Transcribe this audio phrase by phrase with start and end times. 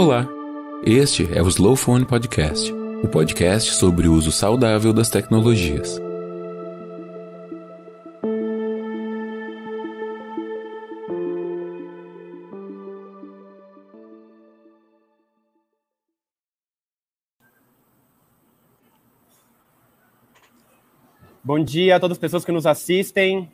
[0.00, 0.28] Olá,
[0.84, 6.00] este é o Slow Phone Podcast, o podcast sobre o uso saudável das tecnologias.
[21.42, 23.50] Bom dia a todas as pessoas que nos assistem.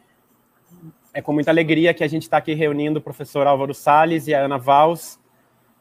[1.15, 4.35] É com muita alegria que a gente está aqui reunindo o professor Álvaro Sales e
[4.35, 5.24] a Ana Vals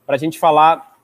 [0.06, 0.98] para a gente falar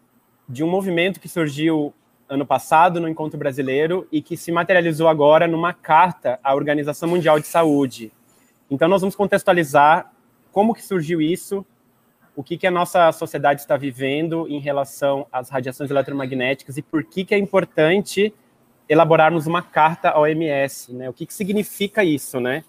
[0.48, 1.94] de um movimento que surgiu
[2.27, 7.39] ano passado no Encontro Brasileiro e que se materializou agora numa carta à Organização Mundial
[7.39, 8.12] de Saúde.
[8.70, 10.12] Então, nós vamos contextualizar
[10.52, 11.66] como que surgiu isso,
[12.35, 17.03] o que, que a nossa sociedade está vivendo em relação às radiações eletromagnéticas e por
[17.03, 18.34] que, que é importante
[18.88, 21.09] elaborarmos uma carta ao OMS, né?
[21.09, 22.63] O que, que significa isso, né?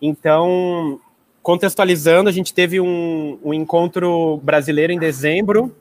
[0.00, 1.00] Então,
[1.42, 5.74] contextualizando, a gente teve um, um encontro brasileiro em dezembro,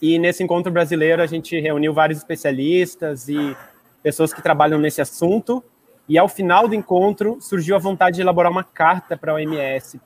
[0.00, 3.54] e nesse encontro brasileiro a gente reuniu vários especialistas e
[4.02, 5.62] pessoas que trabalham nesse assunto,
[6.08, 10.00] e ao final do encontro surgiu a vontade de elaborar uma carta para a OMS,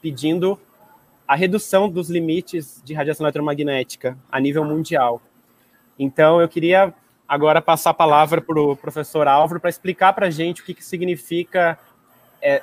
[0.00, 0.58] pedindo
[1.28, 5.20] a redução dos limites de radiação eletromagnética a nível mundial.
[5.98, 6.92] Então, eu queria
[7.28, 10.74] agora passar a palavra para o professor Álvaro para explicar para a gente o que,
[10.74, 11.78] que significa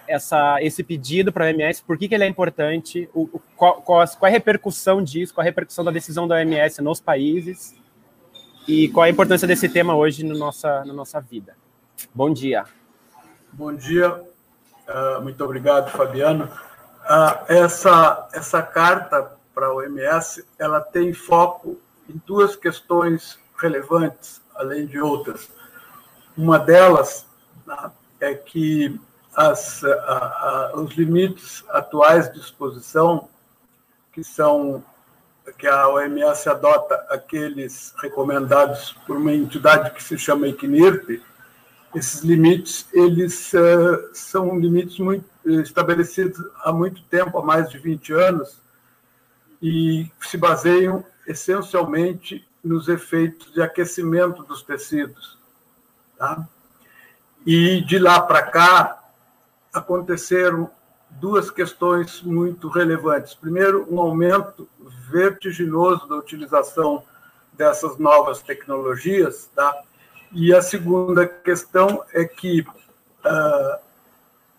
[0.07, 3.81] essa, esse pedido para a OMS, por que, que ele é importante, o, o, qual,
[3.81, 7.01] qual, qual, é a repercussão disso, qual é a repercussão da decisão da OMS nos
[7.01, 7.75] países
[8.67, 11.55] e qual é a importância desse tema hoje no nossa, na nossa vida.
[12.13, 12.65] Bom dia.
[13.51, 16.45] Bom dia, uh, muito obrigado, Fabiano.
[16.45, 24.85] Uh, essa, essa carta para a OMS, ela tem foco em duas questões relevantes, além
[24.85, 25.49] de outras.
[26.37, 27.25] Uma delas
[27.65, 28.99] né, é que
[29.35, 33.29] as, a, a, os limites atuais de exposição,
[34.11, 34.83] que são
[35.57, 41.21] que a OMS adota aqueles recomendados por uma entidade que se chama ICNIRP,
[41.93, 48.13] esses limites eles uh, são limites muito estabelecidos há muito tempo, há mais de 20
[48.13, 48.61] anos,
[49.61, 55.37] e se baseiam essencialmente nos efeitos de aquecimento dos tecidos.
[56.17, 56.47] Tá?
[57.45, 59.00] E de lá para cá,
[59.73, 60.69] aconteceram
[61.09, 63.33] duas questões muito relevantes.
[63.33, 64.67] Primeiro, um aumento
[65.09, 67.03] vertiginoso da utilização
[67.53, 69.73] dessas novas tecnologias, tá?
[70.31, 73.79] E a segunda questão é que uh,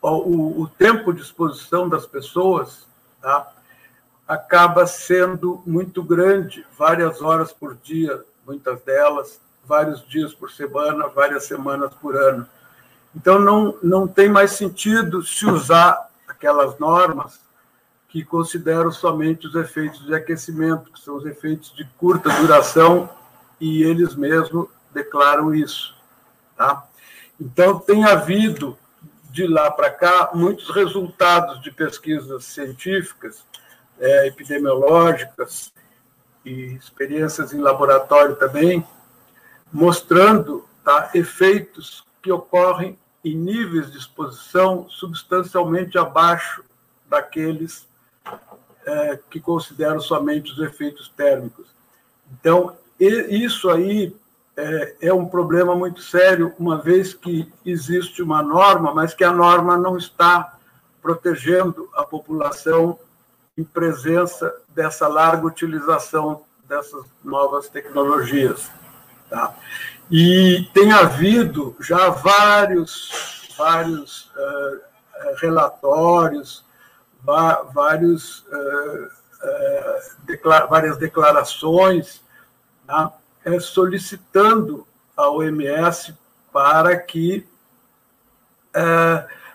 [0.03, 2.87] o, o, tempo de exposição das pessoas
[3.23, 3.51] tá?
[4.29, 11.45] acaba sendo muito grande, várias horas por dia, muitas delas, vários dias por semana, várias
[11.45, 12.47] semanas por ano.
[13.15, 17.41] Então, não, não tem mais sentido se usar aquelas normas
[18.09, 23.09] que consideram somente os efeitos de aquecimento, que são os efeitos de curta duração,
[23.61, 25.95] e eles mesmos declaram isso.
[26.57, 26.87] Tá?
[27.41, 28.77] Então, tem havido,
[29.31, 33.45] de lá para cá, muitos resultados de pesquisas científicas,
[33.99, 35.73] é, epidemiológicas
[36.45, 38.87] e experiências em laboratório também,
[39.73, 46.65] mostrando tá, efeitos que ocorrem em níveis de exposição substancialmente abaixo
[47.09, 47.87] daqueles
[48.85, 51.67] é, que consideram somente os efeitos térmicos.
[52.33, 54.15] Então, isso aí
[54.57, 59.33] é, é, um problema muito sério, uma vez que existe uma norma, mas que a
[59.33, 60.57] norma não está
[61.01, 62.99] protegendo a população
[63.57, 68.71] em presença dessa larga utilização dessas novas tecnologias.
[69.29, 69.55] Tá?
[70.11, 74.81] E tem havido já vários, vários uh,
[75.41, 76.65] relatórios,
[77.23, 79.09] vários, uh,
[79.45, 82.21] uh, várias declarações
[82.87, 84.87] né, solicitando
[85.17, 86.15] a OMS
[86.53, 87.47] para que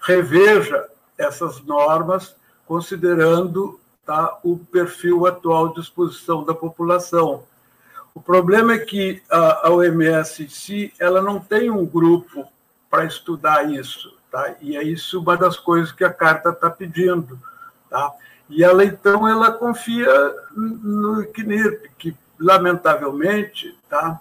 [0.02, 2.35] reveja essas normas,
[2.66, 7.43] considerando tá, o perfil atual de exposição da população
[8.17, 12.47] o problema é que a, OMS em si, ela não tem um grupo
[12.90, 14.55] para estudar isso, tá?
[14.59, 17.40] E é isso uma das coisas que a carta está pedindo,
[17.87, 18.11] tá?
[18.49, 20.09] E ela então ela confia
[20.55, 24.19] no CNIRP, que lamentavelmente, tá?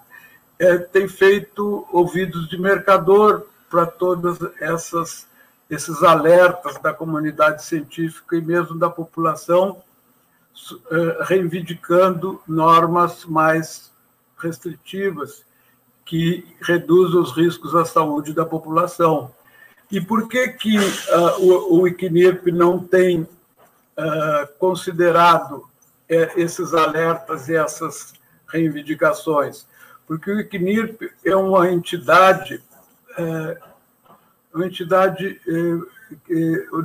[0.59, 5.25] É, tem feito ouvidos de mercador para todas essas
[5.67, 9.81] esses alertas da comunidade científica e mesmo da população
[11.25, 13.91] reivindicando normas mais
[14.37, 15.45] restritivas
[16.05, 19.31] que reduzam os riscos à saúde da população.
[19.91, 23.27] E por que, que uh, o, o ICNIRP não tem uh,
[24.57, 25.67] considerado
[26.09, 28.13] esses alertas e essas
[28.47, 29.65] reivindicações?
[30.07, 32.63] Porque o ICNIRP é uma entidade,
[34.53, 35.41] uma entidade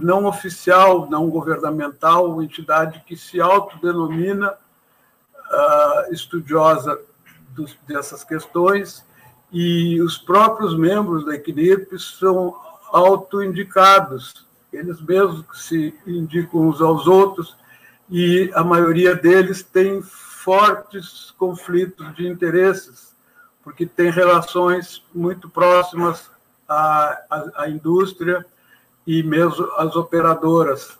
[0.01, 6.99] não oficial, não governamental, entidade que se autodenomina uh, estudiosa
[7.87, 9.05] dessas questões
[9.53, 12.57] e os próprios membros da equipe são
[12.91, 17.57] autoindicados, eles mesmos se indicam uns aos outros
[18.09, 23.15] e a maioria deles tem fortes conflitos de interesses,
[23.63, 26.31] porque tem relações muito próximas
[26.69, 28.45] à, à, à indústria
[29.07, 30.99] e mesmo às operadoras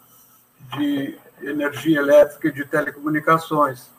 [0.77, 3.91] de energia elétrica e de telecomunicações.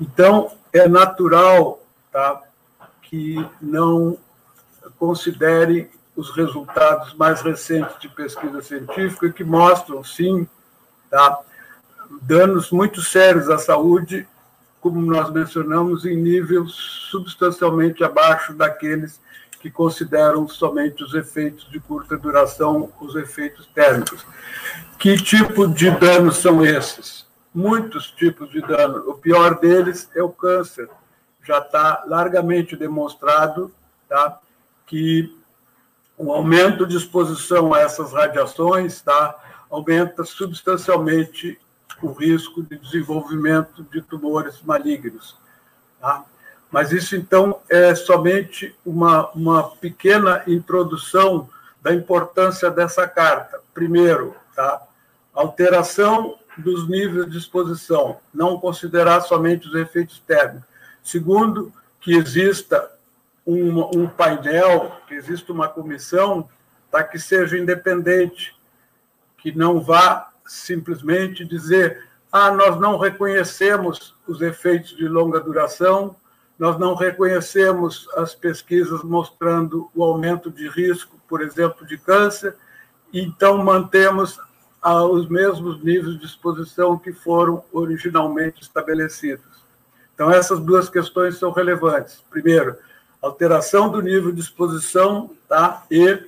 [0.00, 1.82] Então, é natural
[2.12, 2.42] tá,
[3.02, 4.18] que não
[4.98, 10.48] considere os resultados mais recentes de pesquisa científica que mostram, sim,
[11.10, 11.40] tá,
[12.22, 14.26] danos muito sérios à saúde,
[14.80, 16.72] como nós mencionamos, em níveis
[17.10, 19.20] substancialmente abaixo daqueles
[19.66, 24.24] que consideram somente os efeitos de curta duração, os efeitos térmicos.
[24.96, 27.26] Que tipo de danos são esses?
[27.52, 29.10] Muitos tipos de dano.
[29.10, 30.88] O pior deles é o câncer
[31.44, 33.72] já está largamente demonstrado
[34.08, 34.38] tá,
[34.86, 35.36] que
[36.16, 39.36] o aumento de exposição a essas radiações tá,
[39.68, 41.58] aumenta substancialmente
[42.00, 45.36] o risco de desenvolvimento de tumores malignos.
[46.00, 46.24] Tá?
[46.76, 51.48] Mas isso, então, é somente uma, uma pequena introdução
[51.80, 53.58] da importância dessa carta.
[53.72, 54.82] Primeiro, tá?
[55.32, 60.68] alteração dos níveis de exposição, não considerar somente os efeitos térmicos,
[61.02, 62.90] Segundo, que exista
[63.46, 66.46] um, um painel, que exista uma comissão
[66.90, 68.54] para que seja independente,
[69.38, 76.14] que não vá simplesmente dizer ah, nós não reconhecemos os efeitos de longa duração,
[76.58, 82.56] nós não reconhecemos as pesquisas mostrando o aumento de risco, por exemplo, de câncer,
[83.12, 84.38] então mantemos
[85.10, 89.44] os mesmos níveis de exposição que foram originalmente estabelecidos.
[90.14, 92.24] Então, essas duas questões são relevantes.
[92.30, 92.76] Primeiro,
[93.20, 95.84] alteração do nível de exposição tá?
[95.90, 96.22] e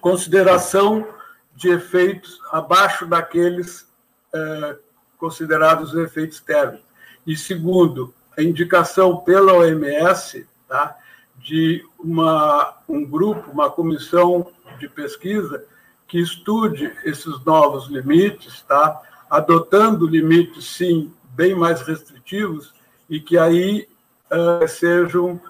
[0.00, 1.06] consideração
[1.54, 3.86] de efeitos abaixo daqueles
[4.34, 4.76] é,
[5.16, 6.84] considerados efeitos térmicos.
[7.26, 10.96] E segundo, a indicação pela OMS tá?
[11.38, 14.46] de uma, um grupo, uma comissão
[14.78, 15.64] de pesquisa
[16.06, 19.00] que estude esses novos limites, tá?
[19.30, 22.72] adotando limites, sim, bem mais restritivos
[23.08, 23.88] e que aí
[24.30, 25.40] uh, sejam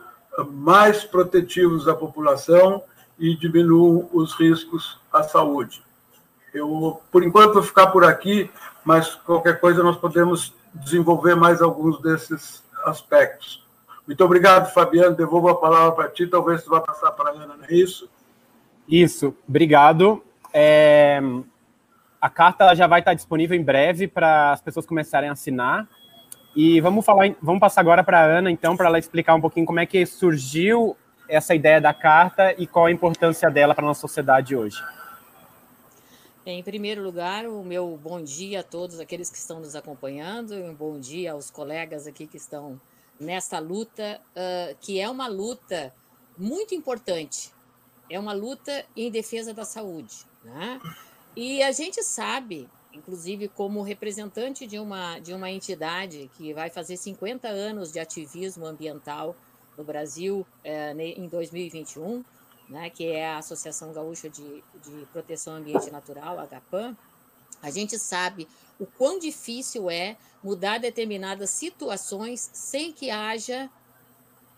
[0.50, 2.82] mais protetivos à população
[3.18, 5.82] e diminuam os riscos à saúde.
[6.54, 8.50] Eu, por enquanto, vou ficar por aqui,
[8.84, 13.62] mas qualquer coisa nós podemos desenvolver mais alguns desses aspectos.
[14.06, 15.14] Muito obrigado, Fabiano.
[15.14, 18.08] Devolvo a palavra para ti, talvez tu vá passar para a Ana, não é isso?
[18.88, 20.22] Isso, obrigado.
[20.52, 21.20] É,
[22.20, 25.88] a carta já vai estar disponível em breve para as pessoas começarem a assinar.
[26.54, 29.64] E vamos falar, vamos passar agora para a Ana, então, para ela explicar um pouquinho
[29.64, 30.96] como é que surgiu
[31.28, 34.82] essa ideia da carta e qual a importância dela para a nossa sociedade hoje.
[36.44, 40.74] Em primeiro lugar, o meu bom dia a todos aqueles que estão nos acompanhando, um
[40.74, 42.80] bom dia aos colegas aqui que estão
[43.18, 45.94] nessa luta, uh, que é uma luta
[46.36, 47.52] muito importante.
[48.10, 50.26] É uma luta em defesa da saúde.
[50.42, 50.80] Né?
[51.36, 56.96] E a gente sabe, inclusive como representante de uma, de uma entidade que vai fazer
[56.96, 59.36] 50 anos de ativismo ambiental
[59.78, 62.24] no Brasil é, em 2021,
[62.68, 66.96] né, que é a Associação Gaúcha de, de Proteção Ambiente Natural, a GAPAM,
[67.62, 73.70] a gente sabe o quão difícil é mudar determinadas situações sem que haja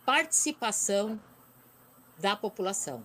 [0.04, 1.20] participação
[2.18, 3.04] da população.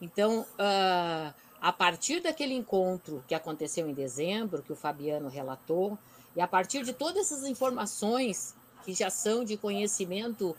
[0.00, 5.98] Então, uh, a partir daquele encontro que aconteceu em dezembro, que o Fabiano relatou,
[6.36, 8.54] e a partir de todas essas informações
[8.84, 10.54] que já são de conhecimento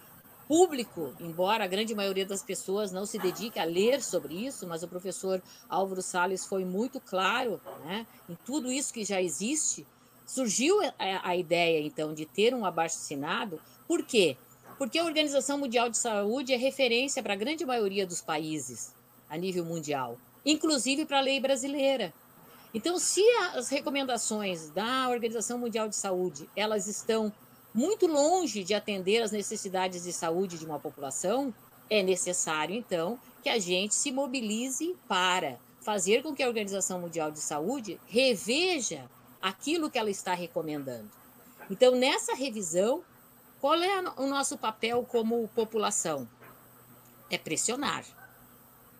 [0.47, 4.83] público, embora a grande maioria das pessoas não se dedique a ler sobre isso, mas
[4.83, 9.85] o professor Álvaro Salles foi muito claro né, em tudo isso que já existe,
[10.25, 13.59] surgiu a, a ideia, então, de ter um abaixo-assinado.
[13.87, 14.37] Por quê?
[14.77, 18.93] Porque a Organização Mundial de Saúde é referência para a grande maioria dos países
[19.29, 22.13] a nível mundial inclusive para a lei brasileira.
[22.73, 23.21] Então, se
[23.53, 27.33] as recomendações da Organização Mundial de Saúde elas estão
[27.75, 31.53] muito longe de atender às necessidades de saúde de uma população,
[31.89, 37.29] é necessário então que a gente se mobilize para fazer com que a Organização Mundial
[37.29, 41.11] de Saúde reveja aquilo que ela está recomendando.
[41.69, 43.03] Então, nessa revisão,
[43.59, 46.27] qual é o nosso papel como população?
[47.29, 48.05] É pressionar.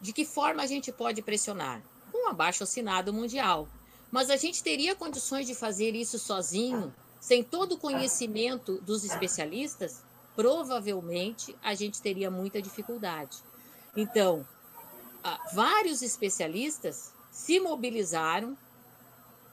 [0.02, 1.82] De que forma a gente pode pressionar?
[2.12, 3.70] Com um abaixo assinado mundial.
[4.12, 6.94] Mas a gente teria condições de fazer isso sozinho,
[7.26, 10.04] sem todo o conhecimento dos especialistas?
[10.36, 13.40] Provavelmente a gente teria muita dificuldade.
[13.98, 14.46] Então,
[15.52, 18.56] vários especialistas se mobilizaram,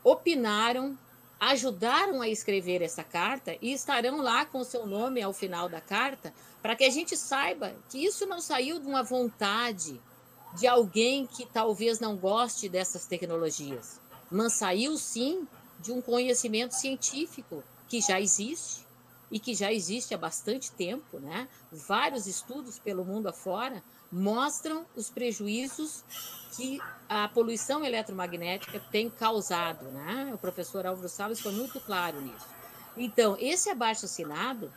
[0.05, 0.99] opinaram,
[1.41, 6.35] ajudaram a escrever essa carta e estarão lá com seu nome ao final da carta,
[6.61, 9.99] para que a gente saiba que isso não saiu de uma vontade
[10.59, 13.99] de alguém que talvez não goste dessas tecnologias,
[14.31, 15.49] mas saiu sim
[15.83, 18.87] de um conhecimento científico que já existe
[19.31, 21.49] e que já existe há bastante tempo, né?
[21.71, 26.05] Vários estudos pelo mundo afora mostram os prejuízos
[26.55, 30.31] que a poluição eletromagnética tem causado, né?
[30.35, 32.47] O professor Álvaro Salles foi muito claro nisso.
[32.97, 34.71] Então, esse abaixo assinado,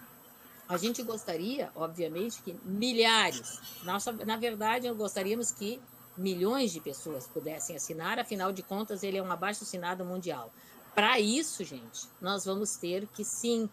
[0.69, 5.81] a gente gostaria, obviamente, que milhares, nós, na verdade, gostaríamos que
[6.17, 10.51] milhões de pessoas pudessem assinar, afinal de contas, ele é um abaixo assinado mundial.
[10.95, 13.69] Para isso, gente, nós vamos ter que sim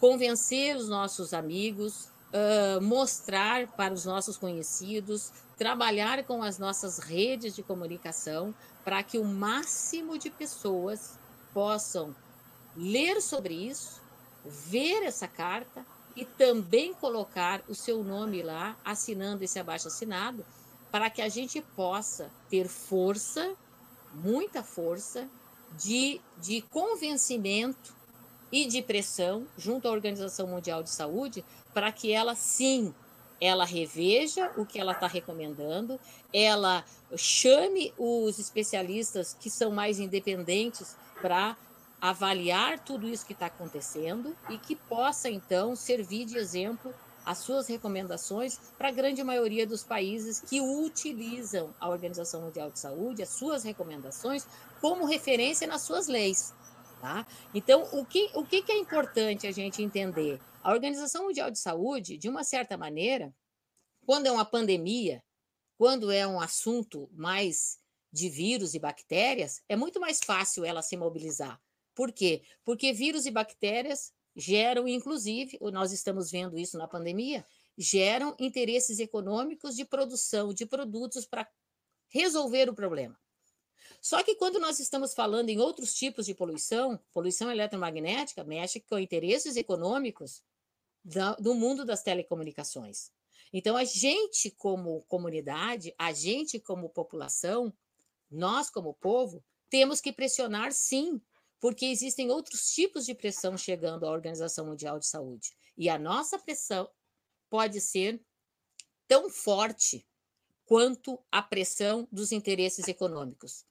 [0.00, 7.54] convencer os nossos amigos, uh, mostrar para os nossos conhecidos, trabalhar com as nossas redes
[7.54, 8.52] de comunicação
[8.84, 11.18] para que o máximo de pessoas
[11.54, 12.14] possam
[12.76, 14.02] ler sobre isso,
[14.44, 15.86] ver essa carta
[16.16, 20.44] e também colocar o seu nome lá, assinando esse abaixo assinado,
[20.90, 23.54] para que a gente possa ter força,
[24.12, 25.28] muita força,
[25.78, 27.94] de, de convencimento
[28.50, 32.94] e de pressão junto à Organização Mundial de Saúde para que ela sim
[33.40, 36.00] ela reveja o que ela está recomendando,
[36.32, 36.84] ela
[37.16, 41.56] chame os especialistas que são mais independentes para
[42.00, 47.66] avaliar tudo isso que está acontecendo e que possa então servir de exemplo as suas
[47.66, 53.30] recomendações para a grande maioria dos países que utilizam a Organização Mundial de Saúde, as
[53.30, 54.46] suas recomendações,
[54.80, 56.52] como referência nas suas leis.
[57.00, 57.26] Tá?
[57.54, 60.40] Então, o que, o que é importante a gente entender?
[60.62, 63.34] A Organização Mundial de Saúde, de uma certa maneira,
[64.06, 65.22] quando é uma pandemia,
[65.76, 67.78] quando é um assunto mais
[68.10, 71.60] de vírus e bactérias, é muito mais fácil ela se mobilizar.
[71.94, 72.42] Por quê?
[72.64, 79.76] Porque vírus e bactérias geram, inclusive, nós estamos vendo isso na pandemia, geram interesses econômicos
[79.76, 81.48] de produção de produtos para
[82.08, 83.18] resolver o problema.
[84.00, 88.98] Só que quando nós estamos falando em outros tipos de poluição, poluição eletromagnética mexe com
[88.98, 90.42] interesses econômicos
[91.38, 93.10] do mundo das telecomunicações.
[93.52, 97.72] Então, a gente, como comunidade, a gente, como população,
[98.30, 101.20] nós, como povo, temos que pressionar sim
[101.64, 105.56] porque existem outros tipos de pressão chegando à Organização Mundial de Saúde.
[105.78, 106.86] E a nossa pressão
[107.48, 108.22] pode ser
[109.08, 110.06] tão forte
[110.66, 113.64] quanto a pressão dos interesses econômicos.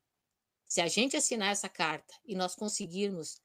[0.67, 3.39] Se a gente assinar essa carta e nós conseguirmos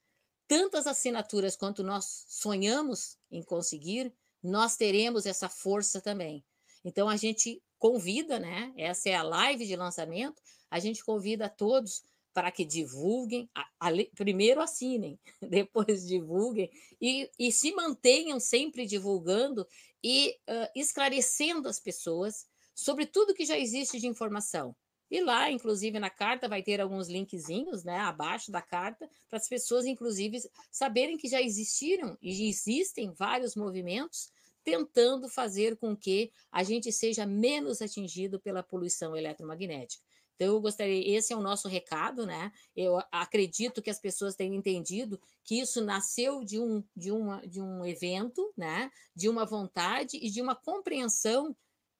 [0.46, 6.42] tantas assinaturas quanto nós sonhamos em conseguir, nós teremos essa força também.
[6.82, 8.72] Então a gente convida, né?
[8.78, 10.40] Essa é a live de lançamento.
[10.70, 16.70] A gente convida a todos para que divulguem, a, a, primeiro assinem, depois divulguem
[17.00, 19.66] e, e, se mantenham sempre divulgando
[20.02, 24.74] e uh, esclarecendo as pessoas sobre tudo que já existe de informação.
[25.10, 29.48] E lá, inclusive, na carta vai ter alguns linkzinhos, né, abaixo da carta, para as
[29.48, 30.38] pessoas, inclusive,
[30.70, 34.30] saberem que já existiram e existem vários movimentos
[34.62, 40.04] tentando fazer com que a gente seja menos atingido pela poluição eletromagnética.
[40.38, 42.52] Então, eu gostaria, esse é o nosso recado, né?
[42.76, 47.60] Eu acredito que as pessoas tenham entendido que isso nasceu de um, de uma, de
[47.60, 48.88] um evento, né?
[49.16, 51.56] De uma vontade e de uma compreensão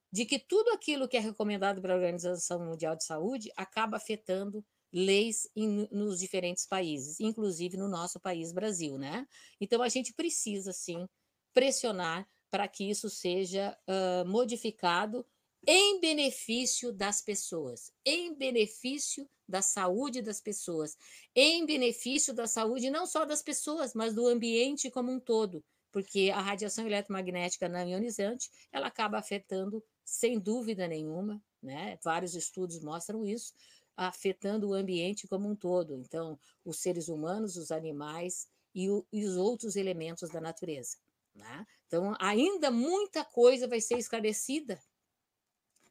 [0.09, 5.49] de que tudo aquilo que é recomendado pela Organização Mundial de Saúde acaba afetando leis
[5.91, 9.27] nos diferentes países, inclusive no nosso país, Brasil, né?
[9.59, 11.05] Então, a gente precisa, sim,
[11.53, 15.25] pressionar para que isso seja uh, modificado
[15.67, 20.97] em benefício das pessoas, em benefício da saúde das pessoas,
[21.35, 26.31] em benefício da saúde não só das pessoas, mas do ambiente como um todo, porque
[26.33, 31.97] a radiação eletromagnética não ionizante, ela acaba afetando sem dúvida nenhuma, né?
[32.03, 33.53] Vários estudos mostram isso,
[33.97, 35.95] afetando o ambiente como um todo.
[35.95, 40.97] Então, os seres humanos, os animais e, o, e os outros elementos da natureza.
[41.35, 41.65] Né?
[41.87, 44.79] Então, ainda muita coisa vai ser esclarecida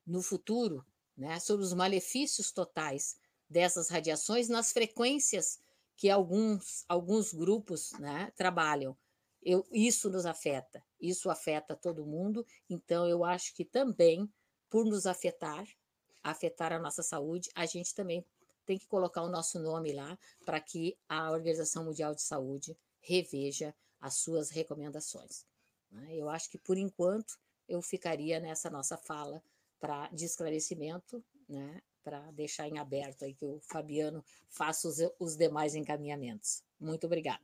[0.08, 0.84] no futuro
[1.16, 3.16] né, sobre os malefícios totais
[3.48, 5.60] dessas radiações nas frequências
[5.96, 8.96] que alguns, alguns grupos né, trabalham.
[9.42, 14.28] Eu, isso nos afeta, isso afeta todo mundo, então eu acho que também,
[14.68, 15.66] por nos afetar,
[16.22, 18.24] afetar a nossa saúde, a gente também
[18.66, 23.74] tem que colocar o nosso nome lá para que a Organização Mundial de Saúde reveja
[24.00, 25.46] as suas recomendações.
[25.90, 26.16] Né.
[26.16, 27.38] Eu acho que, por enquanto,
[27.68, 29.42] eu ficaria nessa nossa fala
[29.80, 35.36] para de esclarecimento, né, para deixar em aberto aí que o Fabiano faça os, os
[35.36, 36.62] demais encaminhamentos.
[36.80, 37.40] Muito obrigada.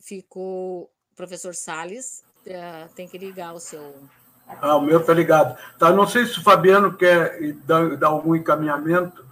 [0.00, 3.94] Ficou professor Sales, uh, tem que ligar o seu.
[4.46, 5.56] Ah, o meu está ligado.
[5.78, 9.29] Tá, não sei se o Fabiano quer dar, dar algum encaminhamento.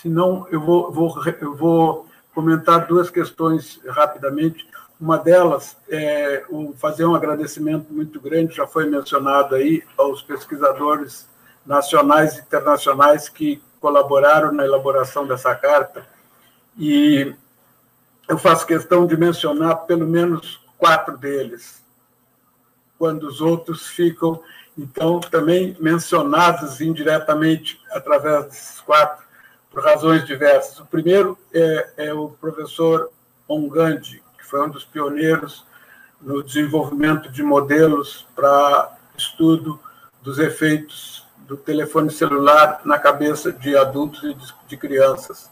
[0.00, 4.68] Se não, eu vou, vou, eu vou comentar duas questões rapidamente.
[5.00, 6.44] Uma delas é
[6.76, 11.28] fazer um agradecimento muito grande, já foi mencionado aí, aos pesquisadores
[11.64, 16.06] nacionais e internacionais que colaboraram na elaboração dessa carta.
[16.78, 17.34] E
[18.28, 21.82] eu faço questão de mencionar pelo menos quatro deles,
[22.98, 24.42] quando os outros ficam,
[24.76, 29.25] então, também mencionados indiretamente através desses quatro
[29.76, 30.80] por razões diversas.
[30.80, 33.10] O primeiro é, é o professor
[33.46, 35.66] Ongandi, que foi um dos pioneiros
[36.18, 39.78] no desenvolvimento de modelos para estudo
[40.22, 44.34] dos efeitos do telefone celular na cabeça de adultos e
[44.66, 45.50] de, crianças.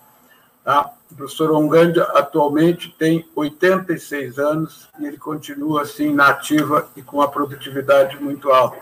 [0.64, 0.90] Tá?
[1.12, 7.28] O professor Ongandi atualmente tem 86 anos e ele continua assim ativa e com a
[7.28, 8.80] produtividade muito alta.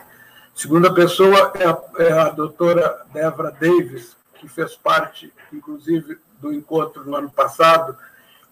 [0.54, 7.04] Segunda pessoa é a, é a doutora Debra Davis, que fez parte, inclusive, do encontro
[7.04, 7.96] no ano passado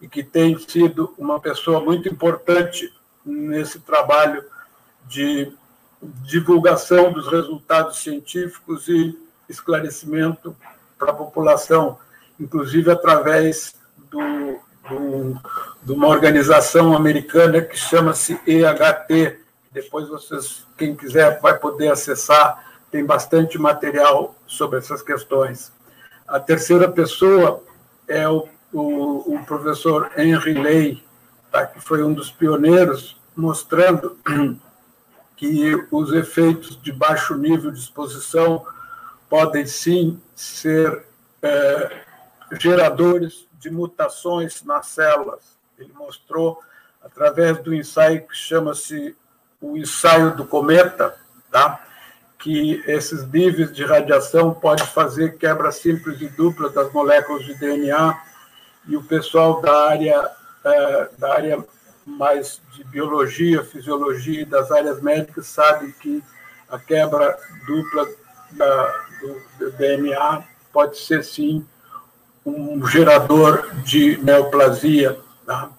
[0.01, 2.95] e que tem sido uma pessoa muito importante
[3.27, 4.45] nesse trabalho
[5.09, 5.53] de
[6.23, 10.57] divulgação dos resultados científicos e esclarecimento
[10.97, 11.99] para a população,
[12.39, 13.75] inclusive através
[14.09, 15.41] do, do,
[15.83, 19.41] de uma organização americana que chama-se EHT.
[19.73, 22.65] Depois vocês, quem quiser, vai poder acessar.
[22.93, 25.73] Tem bastante material sobre essas questões.
[26.31, 27.61] A terceira pessoa
[28.07, 31.05] é o, o, o professor Henry Ley,
[31.51, 34.17] tá, que foi um dos pioneiros, mostrando
[35.37, 38.65] que os efeitos de baixo nível de exposição
[39.29, 41.05] podem sim ser
[41.43, 42.05] é,
[42.61, 45.59] geradores de mutações nas células.
[45.77, 46.63] Ele mostrou
[47.03, 49.17] através do ensaio que chama-se
[49.61, 51.13] o ensaio do cometa,
[51.51, 51.85] tá?
[52.41, 58.19] Que esses níveis de radiação podem fazer quebra simples e dupla das moléculas de DNA
[58.89, 60.31] e o pessoal da área
[60.65, 61.65] é, da área
[62.07, 66.23] mais de biologia, fisiologia e das áreas médicas sabe que
[66.69, 68.07] a quebra dupla
[68.53, 69.05] da,
[69.59, 71.65] do, DNA pode ser sim
[72.45, 75.71] um gerador de neoplasia, tá?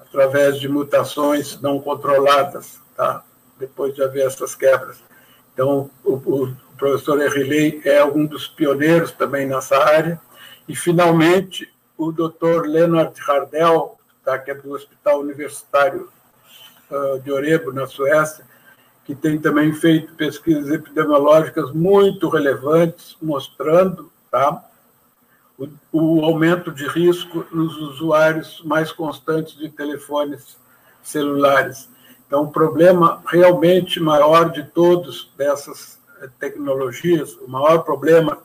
[0.00, 3.22] através de mutações não controladas, tá?
[3.58, 4.98] depois de haver essas quebras.
[5.56, 10.20] Então, o, o professor Errilei é um dos pioneiros também nessa área.
[10.68, 16.10] E, finalmente, o doutor Leonard Hardell, tá, que é do Hospital Universitário
[16.90, 18.44] uh, de Orebro, na Suécia,
[19.06, 24.62] que tem também feito pesquisas epidemiológicas muito relevantes, mostrando tá,
[25.58, 30.58] o, o aumento de risco nos usuários mais constantes de telefones
[31.02, 31.88] celulares.
[32.26, 38.38] Então, o problema realmente maior de todos dessas eh, tecnologias, o maior problema,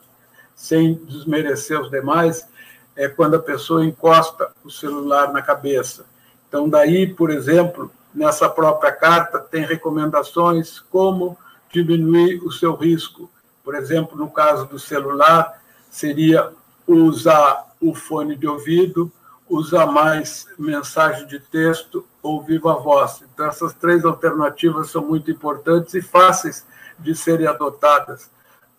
[0.55, 2.47] sem desmerecer os demais,
[2.95, 6.05] é quando a pessoa encosta o celular na cabeça.
[6.47, 11.35] Então, daí, por exemplo, nessa própria carta, tem recomendações como
[11.71, 13.31] diminuir o seu risco.
[13.63, 16.51] Por exemplo, no caso do celular, seria
[16.85, 19.11] usar o fone de ouvido,
[19.49, 23.23] usar mais mensagem de texto ou viva voz.
[23.33, 26.65] Então, essas três alternativas são muito importantes e fáceis
[26.99, 28.29] de serem adotadas.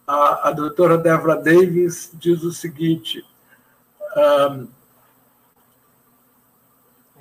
[0.07, 3.25] A, a doutora Debra Davis diz o seguinte:
[4.17, 4.69] um,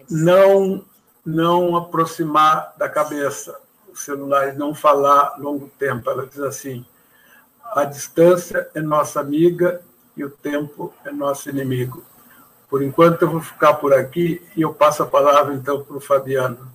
[0.09, 0.85] não,
[1.25, 3.59] não aproximar da cabeça
[3.91, 6.09] o celular e não falar longo tempo.
[6.09, 6.85] Ela diz assim:
[7.73, 9.81] a distância é nossa amiga
[10.15, 12.03] e o tempo é nosso inimigo.
[12.71, 15.99] Por enquanto, eu vou ficar por aqui e eu passo a palavra, então, para o
[15.99, 16.70] Fabiano.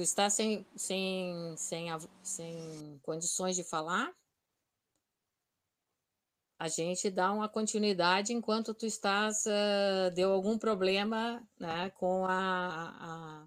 [0.00, 1.88] Tu está sem, sem, sem,
[2.22, 4.10] sem condições de falar?
[6.58, 12.96] A gente dá uma continuidade enquanto tu estás, uh, deu algum problema né, com a,
[12.98, 13.46] a,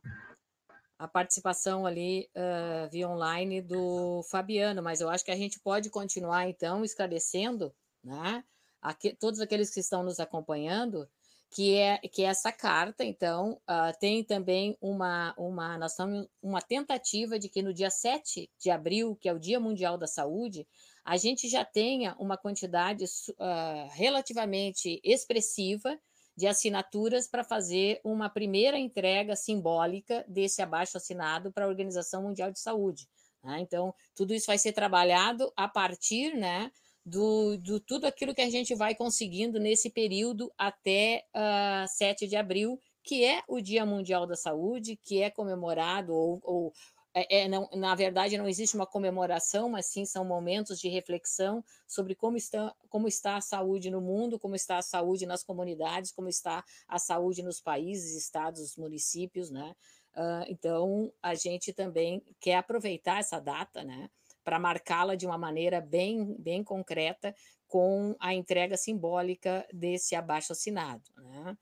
[1.00, 5.90] a participação ali uh, via online do Fabiano, mas eu acho que a gente pode
[5.90, 8.44] continuar então esclarecendo né,
[8.80, 11.10] aqui, todos aqueles que estão nos acompanhando
[11.54, 16.62] que é que é essa carta, então, uh, tem também uma, uma, nós estamos, uma
[16.62, 20.68] tentativa de que no dia 7 de abril, que é o Dia Mundial da Saúde,
[21.06, 26.00] a gente já tenha uma quantidade uh, relativamente expressiva
[26.36, 32.52] de assinaturas para fazer uma primeira entrega simbólica desse abaixo assinado para a Organização Mundial
[32.52, 33.08] de Saúde.
[33.44, 33.60] Né?
[33.60, 36.72] Então, tudo isso vai ser trabalhado a partir né,
[37.06, 42.28] do, do tudo aquilo que a gente vai conseguindo nesse período até uh, ah, 7
[42.28, 46.74] de abril, que é o Dia Mundial da Saúde, que é comemorado, ou, ou
[47.14, 51.64] é, é, não, na verdade não existe uma comemoração, mas sim são momentos de reflexão
[51.88, 56.12] sobre como está, como está a saúde no mundo, como está a saúde nas comunidades,
[56.12, 59.76] como está a saúde nos países, estados, municípios, né?
[60.16, 64.10] Uh, então a gente também quer aproveitar essa data, né?
[64.44, 67.36] Para marcá-la de uma maneira bem, bem concreta
[67.68, 71.04] com a entrega simbólica desse abaixo assinado.
[71.18, 71.58] Né?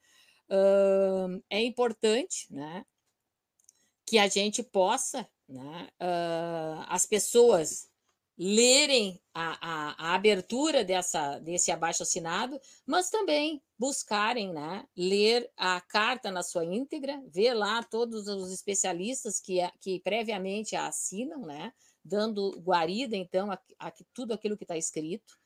[0.50, 2.86] Uh, é importante né,
[4.06, 7.89] que a gente possa, né, uh, as pessoas
[8.38, 15.80] lerem a, a, a, abertura dessa, desse abaixo assinado, mas também buscarem né, ler a
[15.80, 21.72] carta na sua íntegra, ver lá todos os especialistas que, que previamente a assinam, né,
[22.03, 25.39] dando guarida, então, a, a tudo aquilo que está escrito,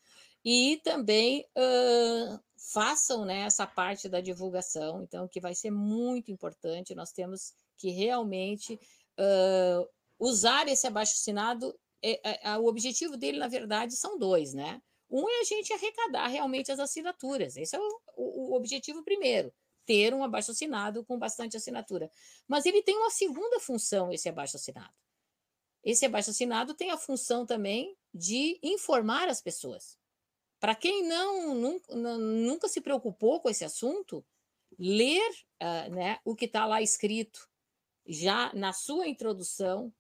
[0.46, 2.40] e também uh,
[2.72, 6.94] façam né, essa parte da divulgação, então, que vai ser muito importante.
[6.94, 8.80] Nós temos que realmente
[9.20, 9.90] uh,
[10.20, 11.76] usar esse abaixo-assinado.
[12.00, 14.80] É, é, é, o objetivo dele, na verdade, são dois, né?
[15.10, 17.58] Um é a gente arrecadar realmente as assinaturas.
[17.58, 19.52] Esse é o, o, o objetivo primeiro,
[19.84, 22.12] ter um abaixo-assinado com bastante assinatura.
[22.48, 24.94] Mas ele tem uma segunda função, esse abaixo-assinado.
[25.86, 30.00] Esse abaixo-assinado tem a função também de informar as pessoas.
[30.60, 34.26] Para quem não nunca, nunca, se preocupou com esse assunto,
[34.80, 35.30] ler
[35.62, 37.48] uh, né, o que está lá escrito
[38.08, 39.94] já na sua introdução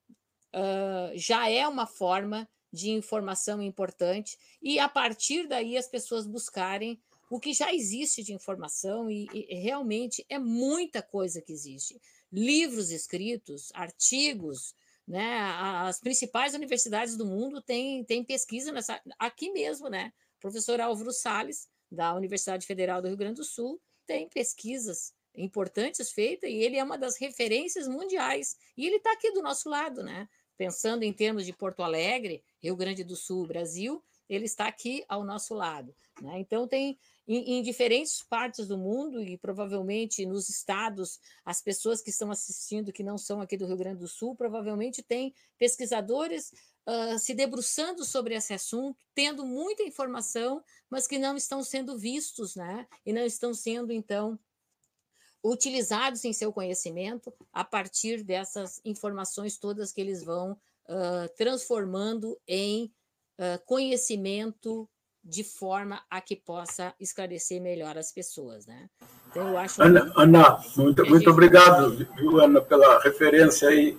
[0.56, 7.00] uh, já é uma forma de informação importante e a partir daí as pessoas buscarem
[7.30, 12.00] o que já existe de informação e, e realmente é muita coisa que existe.
[12.32, 14.76] Livros escritos, artigos,
[15.08, 15.40] né?
[15.86, 20.12] As principais universidades do mundo têm, têm pesquisa nessa, aqui mesmo, né?
[20.38, 26.12] O professor Álvaro Salles, da Universidade Federal do Rio Grande do Sul, tem pesquisas importantes
[26.12, 28.56] feitas e ele é uma das referências mundiais.
[28.76, 30.28] E ele está aqui do nosso lado, né?
[30.58, 35.24] Pensando em termos de Porto Alegre, Rio Grande do Sul, Brasil, ele está aqui ao
[35.24, 35.96] nosso lado.
[36.22, 36.40] Né?
[36.40, 42.10] Então, tem em, em, diferentes partes do mundo e provavelmente nos estados, as pessoas que
[42.10, 46.52] estão assistindo, que não são aqui do Rio Grande do Sul, provavelmente tem pesquisadores
[46.88, 52.56] uh, se debruçando sobre esse assunto, tendo muita informação, mas que não estão sendo vistos,
[52.56, 52.88] né?
[53.06, 54.40] E não estão sendo, então,
[55.44, 62.92] utilizados em seu conhecimento a partir dessas informações todas que eles vão uh, transformando em
[63.40, 64.88] uh, conhecimento
[65.24, 68.88] de forma a que possa esclarecer melhor as pessoas, né?
[69.32, 70.22] Então eu acho Ana, que...
[70.22, 73.98] Ana muito, muito obrigado, viu, Ana, pela referência aí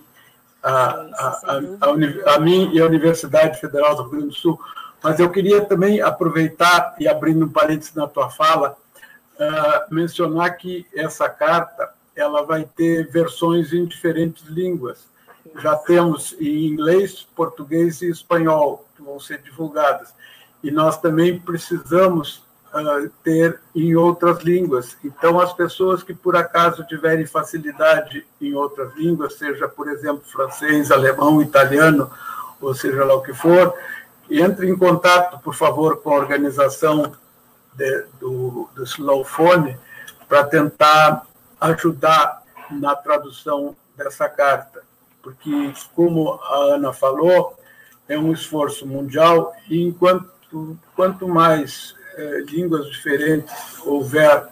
[0.63, 4.59] a, a, a, a, mim e a Universidade Federal do Rio Grande do Sul.
[5.03, 8.77] Mas eu queria também aproveitar e abrindo um parênteses na tua fala,
[9.35, 15.07] uh, mencionar que essa carta ela vai ter versões em diferentes línguas.
[15.61, 20.13] Já temos em inglês, português e espanhol que vão ser divulgadas
[20.63, 24.97] e nós também precisamos uh, ter em outras línguas.
[25.03, 30.91] Então, as pessoas que por acaso tiverem facilidade em outras línguas, seja, por exemplo, francês,
[30.91, 32.11] alemão, italiano,
[32.59, 33.73] ou seja lá o que for,
[34.29, 37.13] entre em contato, por favor, com a organização
[37.73, 39.77] de, do, do Slowphone
[40.27, 41.25] para tentar
[41.61, 44.81] ajudar na tradução dessa carta.
[45.21, 47.57] Porque, como a Ana falou,
[48.07, 50.37] é um esforço mundial e enquanto
[50.95, 53.53] quanto, mais é, línguas diferentes
[53.85, 54.47] houver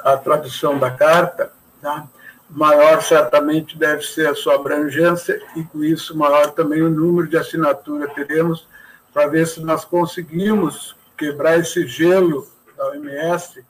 [0.00, 2.08] a tradução da carta, tá?
[2.50, 7.36] maior certamente deve ser a sua abrangência e, com isso, maior também o número de
[7.36, 8.66] assinatura teremos
[9.12, 13.64] para ver se nós conseguimos quebrar esse gelo da OMS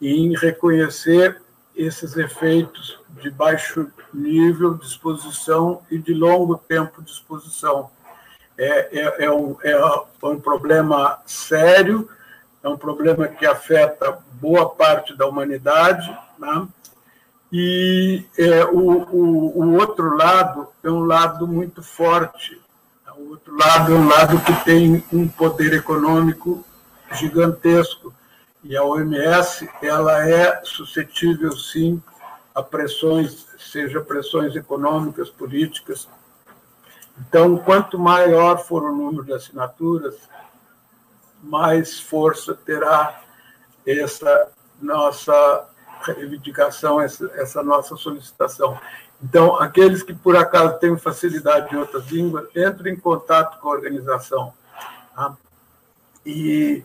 [0.00, 1.40] em reconhecer
[1.74, 7.90] esses efeitos de baixo nível de exposição e de longo tempo de exposição.
[8.62, 9.76] É, é, é, um, é
[10.22, 12.08] um problema sério,
[12.62, 16.68] é um problema que afeta boa parte da humanidade, né?
[17.52, 22.62] e é, o, o, o, outro lado é um lado muito forte,
[23.18, 26.64] o outro lado é um lado que tem um poder econômico
[27.14, 28.14] gigantesco,
[28.62, 32.00] e a OMS ela é suscetível, sim,
[32.54, 36.06] a pressões, seja pressões econômicas, políticas.
[37.18, 40.16] Então, quanto maior for o número de assinaturas,
[41.42, 43.20] mais força terá
[43.86, 44.48] essa
[44.80, 45.68] nossa
[46.02, 48.78] reivindicação, essa, nossa solicitação.
[49.22, 53.72] Então, aqueles que por acaso têm facilidade em outras línguas, entrem em contato com a
[53.72, 54.52] organização.
[55.14, 55.36] Tá?
[56.26, 56.82] E,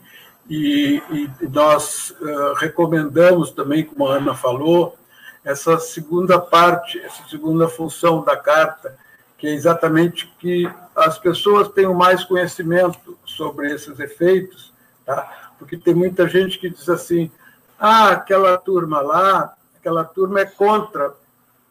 [0.50, 4.96] e, e, nós uh, recomendamos também, como a Ana falou,
[5.44, 8.98] essa segunda parte, essa segunda função da carta,
[9.38, 14.74] que é exatamente que as pessoas tenham mais conhecimento sobre esses efeitos,
[15.06, 15.52] tá?
[15.60, 17.32] porque tem muita gente que diz assim,
[17.80, 21.14] ah, aquela turma lá, aquela turma é contra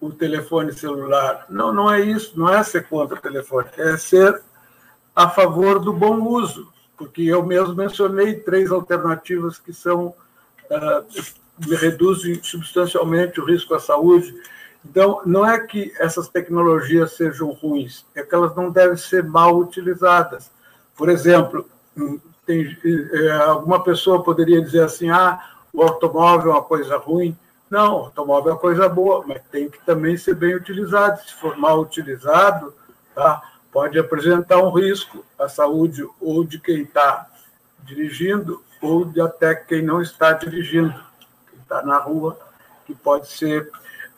[0.01, 1.47] o telefone celular.
[1.49, 4.41] Não, não é isso, não é ser contra o telefone, é ser
[5.15, 10.09] a favor do bom uso, porque eu mesmo mencionei três alternativas que são
[10.71, 14.35] uh, reduzem substancialmente o risco à saúde.
[14.89, 19.59] Então, não é que essas tecnologias sejam ruins, é que elas não devem ser mal
[19.59, 20.49] utilizadas.
[20.97, 21.69] Por exemplo,
[22.47, 27.37] tem, é, alguma pessoa poderia dizer assim: ah, o automóvel é uma coisa ruim.
[27.69, 31.21] Não, o automóvel é uma coisa boa, mas tem que também ser bem utilizado.
[31.21, 32.73] Se for mal utilizado,
[33.13, 37.27] tá, pode apresentar um risco à saúde ou de quem está
[37.83, 40.95] dirigindo ou de até quem não está dirigindo
[41.61, 42.39] está na rua,
[42.87, 43.69] que pode ser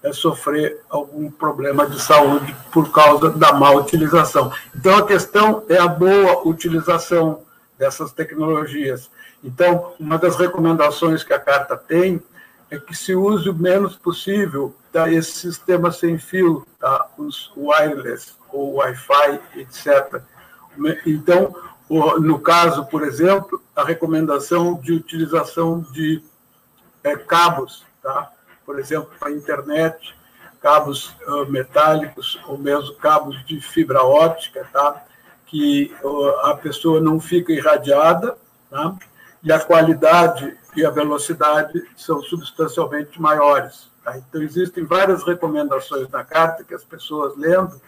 [0.02, 4.52] é, sofrer algum problema de saúde por causa da má utilização.
[4.74, 7.42] Então, a questão é a boa utilização
[7.78, 9.10] dessas tecnologias.
[9.42, 12.20] Então, uma das recomendações que a carta tem
[12.70, 18.34] é que se use o menos possível tá, esse sistema sem fio, tá, os wireless,
[18.52, 20.22] ou Wi-Fi, etc.
[21.06, 21.54] Então,
[22.20, 26.22] no caso, por exemplo, a recomendação de utilização de
[27.02, 28.30] é, cabos, tá?
[28.68, 30.14] Por exemplo, para a internet,
[30.60, 35.06] cabos uh, metálicos ou mesmo cabos de fibra óptica, tá?
[35.46, 38.36] que uh, a pessoa não fica irradiada
[38.68, 38.94] tá?
[39.42, 43.88] e a qualidade e a velocidade são substancialmente maiores.
[44.04, 44.18] Tá?
[44.18, 47.80] Então, existem várias recomendações na carta que as pessoas lendo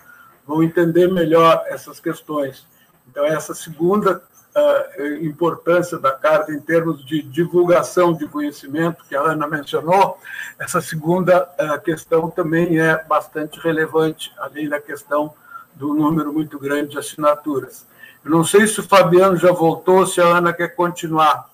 [0.47, 2.67] vão entender melhor essas questões.
[3.07, 4.23] Então, essa segunda
[4.55, 10.19] uh, importância da carta em termos de divulgação de conhecimento, que a Ana mencionou,
[10.59, 15.33] essa segunda uh, questão também é bastante relevante, além da questão
[15.75, 17.87] do número muito grande de assinaturas.
[18.25, 21.49] Eu não sei se o Fabiano já voltou, se a Ana quer continuar.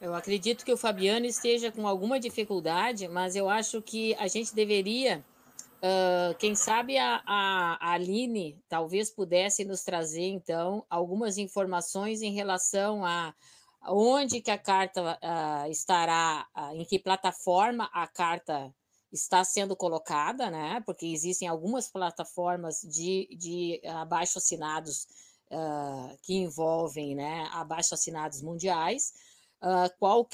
[0.00, 4.54] Eu acredito que o Fabiano esteja com alguma dificuldade, mas eu acho que a gente
[4.54, 5.24] deveria
[5.84, 13.04] Uh, quem sabe a, a, Aline talvez pudesse nos trazer, então, algumas informações em relação
[13.04, 13.34] a
[13.88, 18.74] onde que a carta uh, estará, uh, em que plataforma a carta
[19.12, 20.82] está sendo colocada, né?
[20.86, 25.06] Porque existem algumas plataformas de, de abaixo assinados
[26.22, 29.12] que envolvem né, abaixo assinados mundiais.
[30.00, 30.26] qual,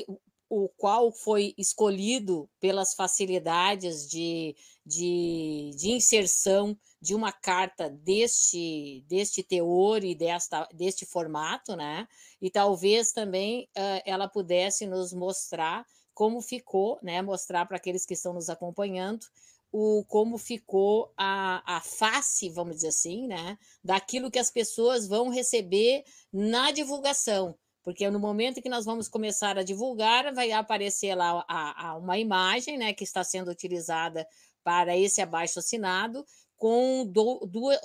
[0.51, 4.57] o qual foi escolhido pelas facilidades de,
[4.90, 12.09] de, de, inserção de uma carta deste, deste teor e desta, deste formato, né?
[12.42, 17.22] E talvez também uh, ela pudesse nos mostrar como ficou, né?
[17.22, 19.24] Mostrar para aqueles que estão nos acompanhando
[19.72, 23.57] o como ficou a, a face, vamos dizer assim, né?
[23.85, 29.59] Daquilo que as pessoas vão receber na divulgação porque no momento que nós vamos começar
[29.59, 34.26] a divulgar, vai aparecer lá a, a uma imagem né, que está sendo utilizada
[34.62, 36.25] para esse abaixo assinado,
[36.57, 37.79] com do, duas,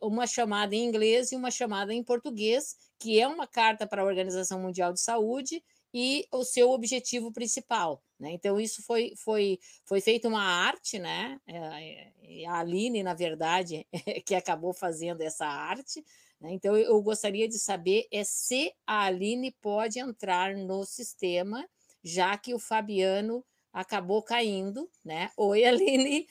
[0.00, 4.04] uma chamada em inglês e uma chamada em português, que é uma carta para a
[4.04, 5.62] Organização Mundial de Saúde
[5.92, 8.02] e o seu objetivo principal.
[8.18, 8.30] Né?
[8.32, 11.40] Então, isso foi, foi, foi feita uma arte, né?
[11.46, 13.86] É, a Aline, na verdade,
[14.24, 16.04] que acabou fazendo essa arte,
[16.40, 16.52] né?
[16.52, 21.68] Então, eu gostaria de saber é se a Aline pode entrar no sistema,
[22.02, 25.30] já que o Fabiano acabou caindo, né?
[25.36, 26.26] Oi, Aline,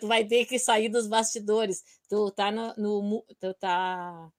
[0.00, 1.82] tu vai ter que sair dos bastidores.
[2.08, 4.30] Tu tá no, no tu tá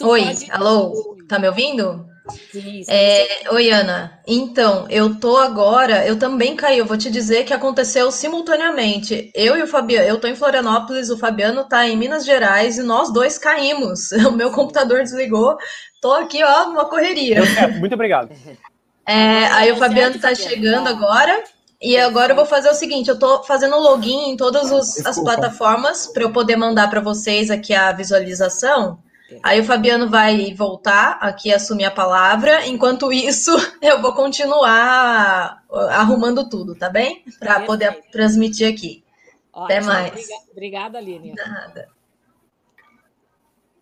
[0.00, 0.50] Oi, pode...
[0.50, 2.06] alô, tá me ouvindo?
[2.50, 4.20] Sim, sim, é, oi, Ana.
[4.26, 6.78] Então, eu tô agora, eu também caí.
[6.78, 9.30] Eu vou te dizer que aconteceu simultaneamente.
[9.34, 12.82] Eu e o Fabiano, eu tô em Florianópolis, o Fabiano tá em Minas Gerais e
[12.82, 14.10] nós dois caímos.
[14.26, 15.56] O meu computador desligou.
[16.00, 17.42] Tô aqui, ó, numa correria.
[17.78, 18.30] muito obrigado.
[19.06, 21.44] É, aí o Fabiano tá chegando agora.
[21.80, 24.72] E agora eu vou fazer o seguinte, eu tô fazendo login em todas
[25.04, 28.98] as plataformas para eu poder mandar para vocês aqui a visualização.
[29.42, 32.66] Aí o Fabiano vai voltar aqui assumir a palavra.
[32.66, 33.50] Enquanto isso,
[33.82, 37.24] eu vou continuar arrumando tudo, tá bem?
[37.38, 39.04] Para poder transmitir aqui.
[39.52, 40.28] Ótimo, Até mais.
[40.50, 41.34] Obrigada, Aline.
[41.34, 41.88] Nada.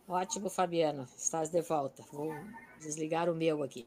[0.08, 1.06] Ótimo, Fabiano.
[1.16, 2.02] Estás de volta.
[2.12, 2.34] Vou
[2.80, 3.86] desligar o meu aqui.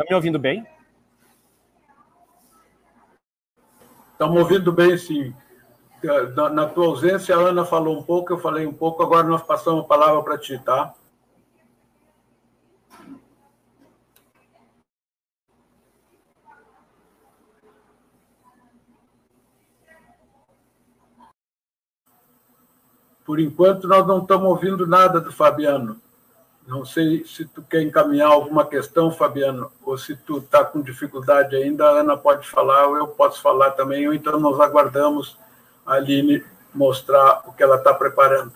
[0.00, 0.66] Está me ouvindo bem?
[4.12, 5.34] Estamos ouvindo bem, sim.
[6.54, 9.84] Na tua ausência, a Ana falou um pouco, eu falei um pouco, agora nós passamos
[9.84, 10.94] a palavra para ti, tá?
[23.22, 26.00] Por enquanto, nós não estamos ouvindo nada do Fabiano.
[26.70, 31.56] Não sei se tu quer encaminhar alguma questão, Fabiano, ou se tu está com dificuldade
[31.56, 35.36] ainda, a Ana pode falar, ou eu posso falar também, ou então nós aguardamos
[35.84, 38.54] a Aline mostrar o que ela está preparando.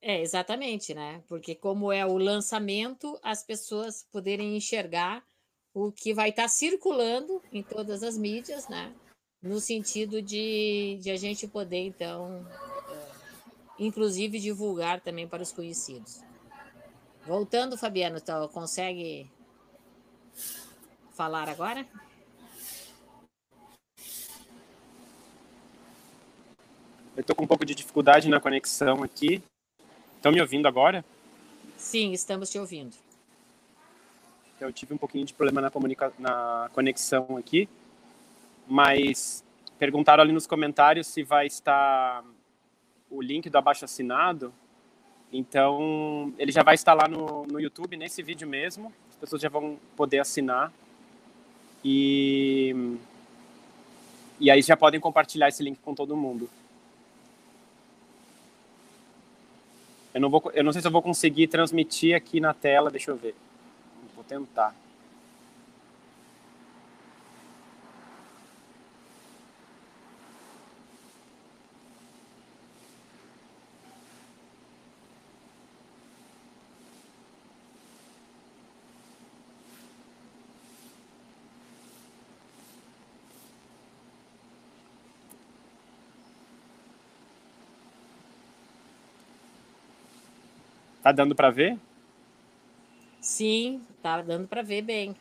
[0.00, 1.20] É, exatamente, né?
[1.26, 5.24] Porque como é o lançamento, as pessoas poderem enxergar
[5.74, 8.94] o que vai estar tá circulando em todas as mídias, né?
[9.42, 12.46] No sentido de, de a gente poder, então,
[13.78, 16.20] inclusive divulgar também para os conhecidos.
[17.26, 19.30] Voltando, Fabiano, então, consegue
[21.12, 21.86] falar agora?
[27.16, 29.42] Eu estou com um pouco de dificuldade na conexão aqui.
[30.16, 31.04] Estão me ouvindo agora?
[31.76, 32.96] Sim, estamos te ouvindo.
[34.60, 36.12] Eu tive um pouquinho de problema na, comunica...
[36.18, 37.68] na conexão aqui,
[38.66, 39.44] mas
[39.78, 42.24] perguntaram ali nos comentários se vai estar
[43.10, 44.52] o link do abaixo assinado.
[45.32, 48.92] Então, ele já vai estar lá no, no YouTube, nesse vídeo mesmo.
[49.10, 50.72] As pessoas já vão poder assinar.
[51.84, 52.96] E,
[54.40, 56.48] e aí já podem compartilhar esse link com todo mundo.
[60.14, 63.10] Eu não, vou, eu não sei se eu vou conseguir transmitir aqui na tela, deixa
[63.10, 63.34] eu ver.
[64.14, 64.74] Vou tentar.
[91.08, 91.78] Tá dando para ver?
[93.18, 95.16] Sim, tá dando para ver bem.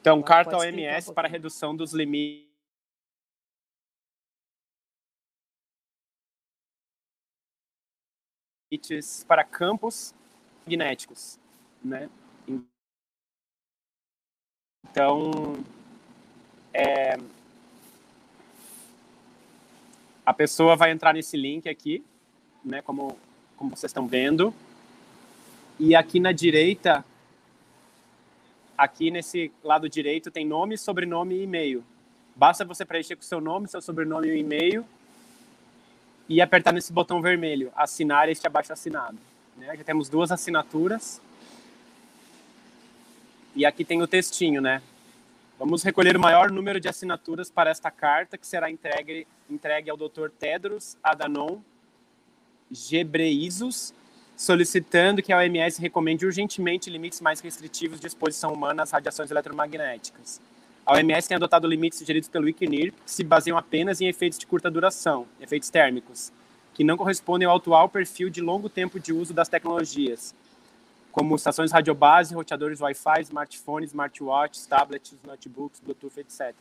[0.00, 2.46] Então, Agora carta OMS um para redução dos limites
[9.26, 10.14] para campos
[10.64, 11.40] magnéticos,
[11.82, 12.08] né?
[14.88, 15.56] Então,
[16.72, 17.16] é,
[20.24, 22.04] a pessoa vai entrar nesse link aqui,
[22.64, 22.80] né?
[22.80, 23.18] Como
[23.56, 24.54] como vocês estão vendo.
[25.78, 27.04] E aqui na direita,
[28.76, 31.84] aqui nesse lado direito tem nome, sobrenome e e-mail.
[32.34, 34.84] Basta você preencher com seu nome, seu sobrenome e e-mail
[36.28, 39.16] e apertar nesse botão vermelho, assinar este abaixo assinado.
[39.56, 39.76] Né?
[39.76, 41.20] Já temos duas assinaturas.
[43.54, 44.82] E aqui tem o textinho, né?
[45.58, 49.96] Vamos recolher o maior número de assinaturas para esta carta que será entregue, entregue ao
[49.96, 50.28] Dr.
[50.38, 51.60] Tedros Adhanom
[52.70, 53.94] Gebreyesus,
[54.36, 60.40] solicitando que a OMS recomende urgentemente limites mais restritivos de exposição humana às radiações eletromagnéticas.
[60.84, 64.46] A OMS tem adotado limites sugeridos pelo ICNIR que se baseiam apenas em efeitos de
[64.46, 66.32] curta duração, efeitos térmicos,
[66.74, 70.34] que não correspondem ao atual perfil de longo tempo de uso das tecnologias,
[71.10, 76.54] como estações radiobase, roteadores Wi-Fi, smartphones, smartwatches, tablets, notebooks, Bluetooth, etc.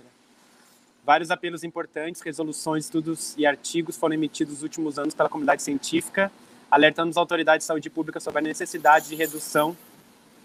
[1.05, 6.31] Vários apelos importantes, resoluções, estudos e artigos foram emitidos nos últimos anos pela comunidade científica,
[6.69, 9.77] alertando as autoridades de saúde pública sobre a necessidade de redução,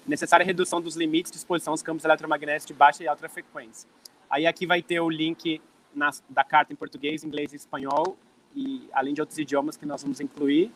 [0.07, 3.89] necessária redução dos limites de exposição aos campos eletromagnéticos de baixa e alta frequência.
[4.29, 5.63] Aí aqui vai ter o link
[5.95, 8.19] na, da carta em português, inglês e espanhol,
[8.55, 10.71] e além de outros idiomas que nós vamos incluir.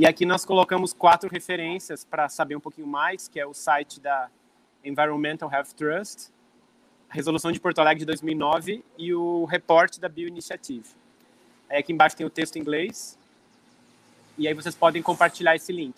[0.00, 4.00] E aqui nós colocamos quatro referências para saber um pouquinho mais, que é o site
[4.00, 4.30] da
[4.82, 6.32] Environmental Health Trust,
[7.14, 10.88] resolução de Porto Alegre de 2009 e o reporte da Bioinitiative.
[11.70, 13.16] Aí aqui embaixo tem o texto em inglês
[14.36, 15.94] e aí vocês podem compartilhar esse link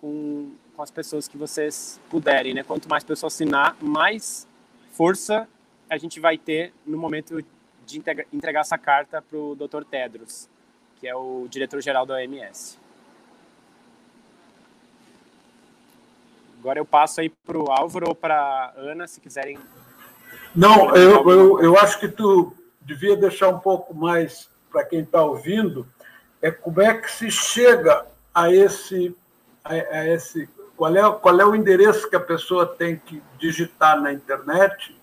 [0.00, 2.64] com, com as pessoas que vocês puderem, né?
[2.64, 4.48] Quanto mais pessoas assinar, mais
[4.94, 5.48] força
[5.88, 7.40] a gente vai ter no momento
[7.86, 8.02] de
[8.32, 9.84] entregar essa carta para o Dr.
[9.88, 10.48] Tedros,
[10.98, 12.76] que é o diretor-geral da OMS.
[16.58, 19.56] Agora eu passo aí para o Álvaro ou para Ana, se quiserem.
[20.56, 22.50] Não, eu, eu, eu acho que tu
[22.80, 25.86] devia deixar um pouco mais para quem está ouvindo,
[26.40, 29.14] é como é que se chega a esse,
[29.62, 34.00] a, a esse qual é, qual é o endereço que a pessoa tem que digitar
[34.00, 34.98] na internet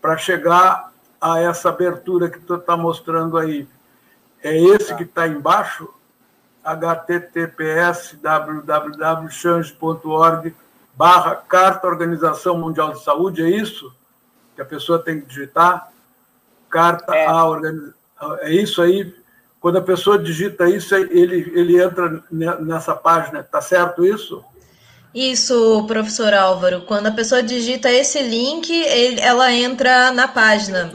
[0.00, 3.68] para chegar a essa abertura que tu está mostrando aí.
[4.42, 5.92] É esse que está embaixo,
[6.64, 10.56] https www.change.org
[10.94, 13.97] barra Carta Organização Mundial de Saúde, é isso?
[14.58, 15.92] Que a pessoa tem que digitar?
[16.68, 17.26] Carta é.
[17.26, 17.94] a organização.
[18.40, 19.14] É isso aí.
[19.60, 23.38] Quando a pessoa digita isso, ele, ele entra nessa página.
[23.38, 24.44] Está certo isso?
[25.14, 26.80] Isso, professor Álvaro.
[26.86, 30.90] Quando a pessoa digita esse link, ele, ela entra na página.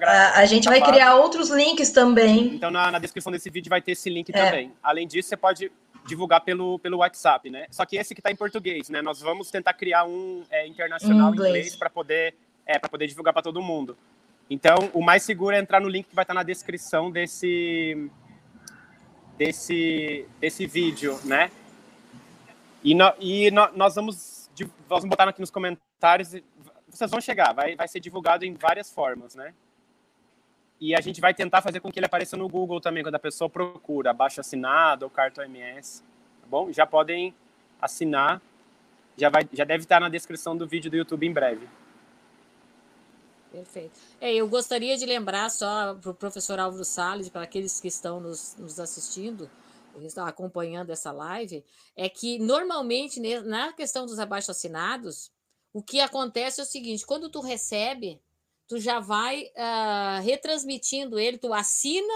[0.00, 2.54] a, a, gente vai criar outros links também.
[2.54, 4.44] Então, na, na, descrição desse vídeo vai ter esse link é.
[4.44, 4.72] também.
[4.80, 5.72] Além disso, você pode
[6.06, 7.66] divulgar pelo, pelo WhatsApp, né?
[7.68, 9.02] Só que esse que está em português, né?
[9.02, 12.36] Nós vamos tentar criar um é, internacional em inglês, inglês para poder,
[12.66, 13.96] é, para poder divulgar para todo mundo.
[14.48, 18.10] Então, o mais seguro é entrar no link que vai estar tá na descrição desse
[19.36, 21.50] desse desse vídeo, né?
[22.84, 24.50] E, no, e no, nós vamos
[24.88, 26.34] vamos botar aqui nos comentários.
[26.88, 29.54] Vocês vão chegar, vai, vai ser divulgado em várias formas, né?
[30.78, 33.18] E a gente vai tentar fazer com que ele apareça no Google também, quando a
[33.18, 36.02] pessoa procura abaixo assinado ou cartão MS.
[36.02, 36.72] Tá bom?
[36.72, 37.32] Já podem
[37.80, 38.42] assinar.
[39.16, 41.68] Já, vai, já deve estar na descrição do vídeo do YouTube em breve.
[43.52, 44.00] Perfeito.
[44.18, 48.18] É, eu gostaria de lembrar só para o professor Álvaro Salles, para aqueles que estão
[48.18, 49.48] nos, nos assistindo,
[50.00, 51.62] estão acompanhando essa live,
[51.94, 55.30] é que normalmente na questão dos abaixo-assinados,
[55.70, 58.18] o que acontece é o seguinte: quando tu recebe,
[58.66, 62.14] tu já vai uh, retransmitindo ele, tu assina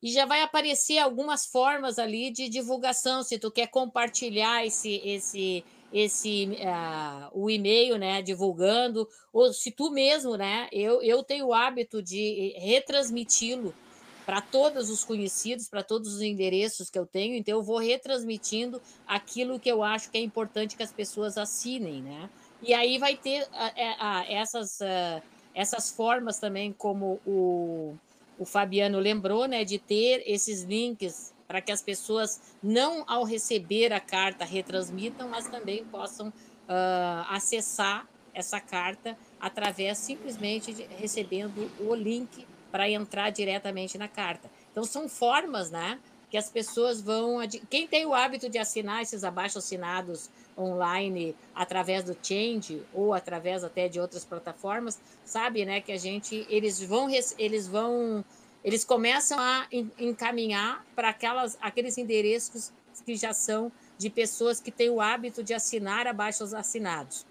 [0.00, 5.64] e já vai aparecer algumas formas ali de divulgação, se tu quer compartilhar esse esse
[5.92, 11.54] esse uh, o e-mail, né, divulgando, ou se tu mesmo, né, eu, eu tenho o
[11.54, 13.74] hábito de retransmiti-lo
[14.24, 18.80] para todos os conhecidos, para todos os endereços que eu tenho, então eu vou retransmitindo
[19.06, 22.30] aquilo que eu acho que é importante que as pessoas assinem, né?
[22.62, 24.78] E aí vai ter uh, uh, essas,
[25.54, 27.96] essas formas também, como o,
[28.38, 33.92] o Fabiano lembrou, né, de ter esses links para que as pessoas não ao receber
[33.92, 41.92] a carta retransmitam, mas também possam uh, acessar essa carta através simplesmente de recebendo o
[41.92, 44.48] link para entrar diretamente na carta.
[44.70, 45.98] Então são formas, né,
[46.30, 47.38] que as pessoas vão
[47.68, 53.64] quem tem o hábito de assinar esses abaixo assinados online através do Change ou através
[53.64, 58.24] até de outras plataformas, sabe, né, que a gente eles vão eles vão
[58.64, 59.66] eles começam a
[59.98, 62.72] encaminhar para aquelas, aqueles endereços
[63.04, 67.26] que já são de pessoas que têm o hábito de assinar abaixo os assinados.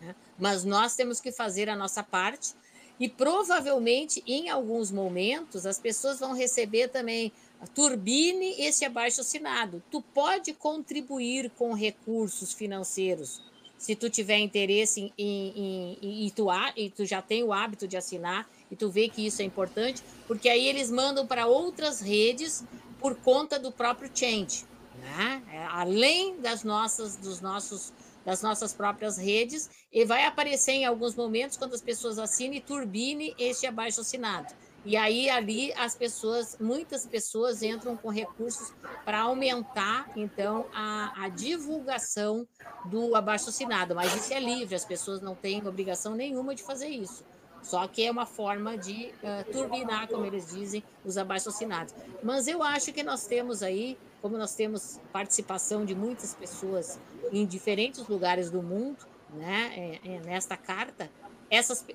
[0.00, 0.14] Né?
[0.38, 2.54] Mas nós temos que fazer a nossa parte
[2.98, 7.32] e provavelmente, em alguns momentos, as pessoas vão receber também
[7.74, 9.82] turbine esse abaixo assinado.
[9.90, 13.42] Tu pode contribuir com recursos financeiros
[13.78, 16.46] se tu tiver interesse em, em, em, tu,
[16.76, 20.02] e tu já tem o hábito de assinar e tu vê que isso é importante,
[20.26, 22.64] porque aí eles mandam para outras redes
[22.98, 24.64] por conta do próprio change,
[24.98, 25.42] né?
[25.52, 27.92] É, além das nossas, dos nossos,
[28.24, 33.34] das nossas próprias redes, e vai aparecer em alguns momentos quando as pessoas assinem turbine
[33.38, 34.54] este abaixo assinado.
[34.86, 38.72] E aí ali as pessoas, muitas pessoas entram com recursos
[39.04, 42.46] para aumentar então a, a divulgação
[42.84, 46.88] do abaixo assinado, mas isso é livre, as pessoas não têm obrigação nenhuma de fazer
[46.88, 47.24] isso.
[47.64, 51.94] Só que é uma forma de uh, turbinar, como eles dizem, os abaixo-assinados.
[52.22, 57.00] Mas eu acho que nós temos aí, como nós temos participação de muitas pessoas
[57.32, 58.98] em diferentes lugares do mundo,
[59.30, 59.72] né,
[60.04, 61.10] é, é, nesta carta,
[61.50, 61.86] essas,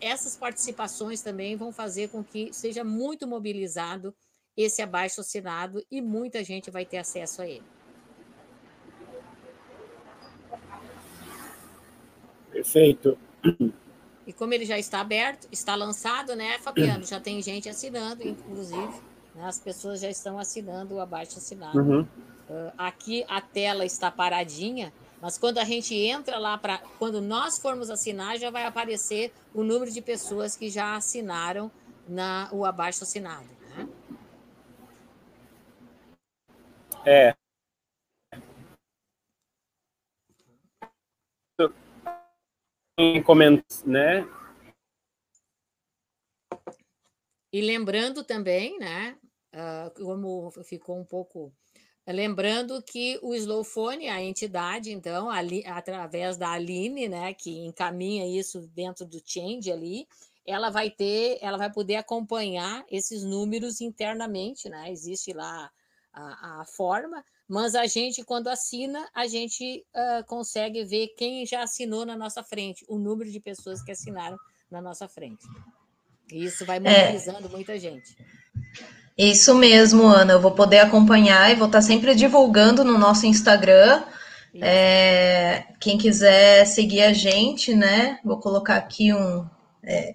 [0.00, 4.14] essas participações também vão fazer com que seja muito mobilizado
[4.56, 7.64] esse abaixo-assinado e muita gente vai ter acesso a ele.
[12.50, 13.18] Perfeito.
[14.28, 17.02] E como ele já está aberto, está lançado, né, Fabiano?
[17.02, 18.92] Já tem gente assinando, inclusive.
[19.34, 21.78] Né, as pessoas já estão assinando o abaixo assinado.
[21.78, 22.02] Uhum.
[22.02, 26.78] Uh, aqui a tela está paradinha, Mas quando a gente entra lá para.
[26.98, 31.70] Quando nós formos assinar, já vai aparecer o número de pessoas que já assinaram
[32.06, 33.48] na, o abaixo assinado.
[33.70, 33.88] Né?
[37.06, 37.34] É.
[42.98, 44.26] Em comentários, né?
[47.52, 49.16] E lembrando também, né?
[49.54, 51.52] Uh, como ficou um pouco
[52.10, 58.66] Lembrando que o Slowphone, a entidade, então, ali, através da Aline, né, que encaminha isso
[58.68, 60.08] dentro do Change ali,
[60.46, 64.90] ela vai ter, ela vai poder acompanhar esses números internamente, né?
[64.90, 65.70] Existe lá
[66.10, 71.62] a, a forma, mas a gente, quando assina, a gente uh, consegue ver quem já
[71.62, 74.36] assinou na nossa frente, o número de pessoas que assinaram
[74.70, 75.46] na nossa frente.
[76.30, 76.80] E isso vai é.
[76.80, 77.50] mobilizando é.
[77.50, 78.14] muita gente.
[79.16, 80.34] Isso mesmo, Ana.
[80.34, 84.04] Eu vou poder acompanhar e vou estar sempre divulgando no nosso Instagram.
[84.60, 88.18] É, quem quiser seguir a gente, né?
[88.24, 89.48] Vou colocar aqui um
[89.82, 90.14] é,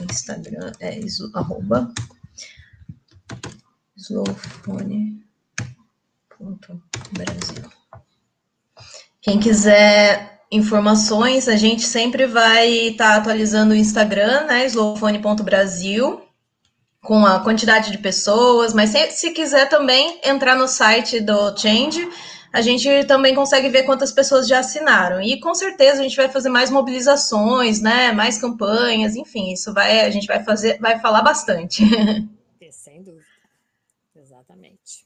[0.00, 1.92] Instagram, é iso, arroba
[6.44, 7.64] slowphone.brasil.
[9.20, 14.66] Quem quiser informações, a gente sempre vai estar atualizando o Instagram, né?
[14.66, 16.20] slowphone.brasil
[17.00, 22.08] com a quantidade de pessoas, mas se, se quiser também entrar no site do Change,
[22.50, 25.20] a gente também consegue ver quantas pessoas já assinaram.
[25.20, 28.12] E com certeza a gente vai fazer mais mobilizações, né?
[28.12, 31.82] Mais campanhas, enfim, isso vai, a gente vai fazer, vai falar bastante.
[32.70, 33.24] Sem dúvida.
[34.16, 35.04] Exatamente.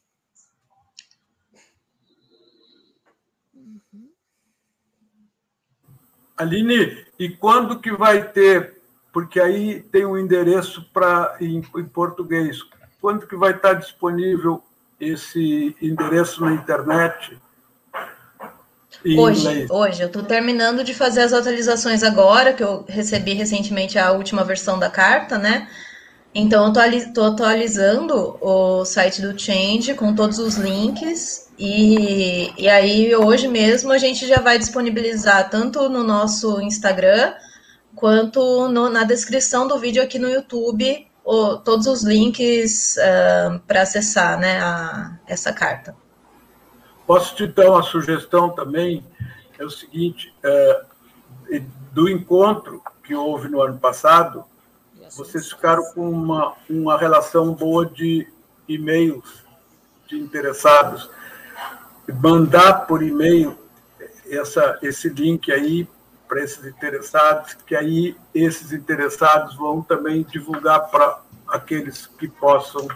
[6.39, 8.78] Aline, e quando que vai ter
[9.18, 12.59] porque aí tem um endereço para em, em, português.
[13.01, 14.62] Quando que vai estar disponível
[15.01, 17.36] esse endereço na internet?
[19.05, 19.70] Hoje, inglês?
[19.70, 24.45] hoje, eu estou terminando de fazer as atualizações agora, que eu recebi recentemente a última
[24.45, 25.68] versão da carta, né?
[26.35, 31.51] Então, eu estou atualizando o site do Change com todos os links.
[31.59, 37.35] E, e aí, hoje mesmo, a gente já vai disponibilizar tanto no nosso Instagram
[37.95, 43.83] quanto no, na descrição do vídeo aqui no YouTube, o, todos os links uh, para
[43.83, 45.97] acessar né, a, essa carta.
[47.07, 49.05] Posso te dar uma sugestão também?
[49.59, 50.83] É o seguinte: é,
[51.93, 54.45] do encontro que houve no ano passado,
[55.16, 58.26] vocês ficaram com uma, uma relação boa de
[58.68, 59.44] e-mails
[60.06, 61.11] de interessados.
[62.22, 63.59] Mandar por e-mail
[64.26, 65.88] essa, esse link aí
[66.26, 72.86] para esses interessados, que aí esses interessados vão também divulgar para aqueles que possam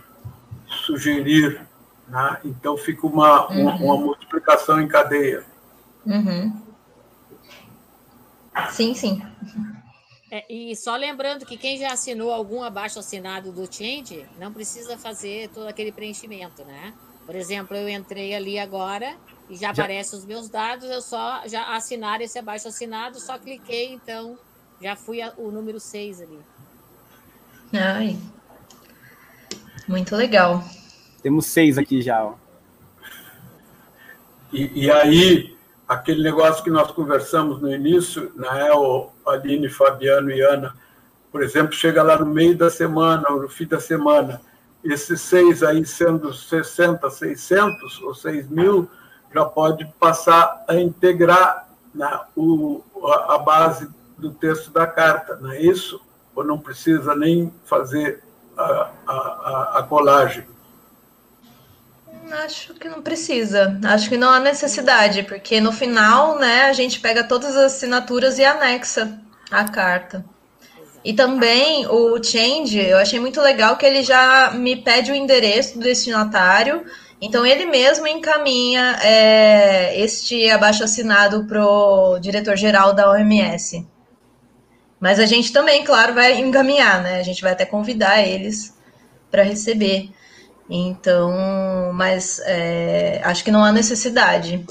[0.66, 1.66] sugerir.
[2.06, 2.38] Né?
[2.44, 3.62] Então, fica uma, uhum.
[3.62, 5.44] uma, uma, multiplicação em cadeia.
[6.04, 6.60] Uhum.
[8.70, 9.22] Sim, sim.
[10.34, 14.96] É, e só lembrando que quem já assinou algum abaixo assinado do Change não precisa
[14.96, 16.94] fazer todo aquele preenchimento, né?
[17.26, 19.14] Por exemplo, eu entrei ali agora
[19.50, 23.38] e já, já aparecem os meus dados, eu só já assinar esse abaixo assinado, só
[23.38, 24.38] cliquei, então
[24.80, 26.38] já fui a, o número 6 ali.
[27.74, 28.18] Ai.
[29.86, 30.64] Muito legal.
[31.22, 32.24] Temos seis aqui já.
[32.24, 32.34] Ó.
[34.50, 35.51] E, e, aí,
[35.92, 40.74] aquele negócio que nós conversamos no início, né, o Aline, Fabiano e Ana,
[41.30, 44.40] por exemplo, chega lá no meio da semana, ou no fim da semana,
[44.82, 48.90] esses seis aí sendo 60, 600 ou 6 mil,
[49.32, 52.82] já pode passar a integrar né, o,
[53.28, 53.88] a base
[54.18, 56.00] do texto da carta, não é isso?
[56.34, 58.22] Ou não precisa nem fazer
[58.56, 60.44] a, a, a colagem?
[62.32, 63.78] Acho que não precisa.
[63.84, 68.38] Acho que não há necessidade, porque no final, né, a gente pega todas as assinaturas
[68.38, 69.20] e anexa
[69.50, 70.24] a carta.
[71.04, 75.74] E também o change, eu achei muito legal que ele já me pede o endereço
[75.74, 76.84] do destinatário
[77.22, 83.86] então ele mesmo encaminha é, este abaixo assinado para o diretor-geral da OMS.
[84.98, 87.20] Mas a gente também, claro, vai encaminhar, né?
[87.20, 88.76] A gente vai até convidar eles
[89.30, 90.10] para receber.
[90.74, 94.64] Então, mas é, acho que não há necessidade.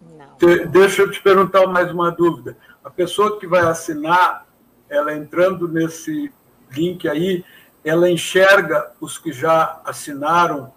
[0.00, 0.68] Não.
[0.70, 2.56] Deixa eu te perguntar mais uma dúvida.
[2.84, 4.46] A pessoa que vai assinar,
[4.88, 6.32] ela entrando nesse
[6.70, 7.44] link aí,
[7.84, 10.72] ela enxerga os que já assinaram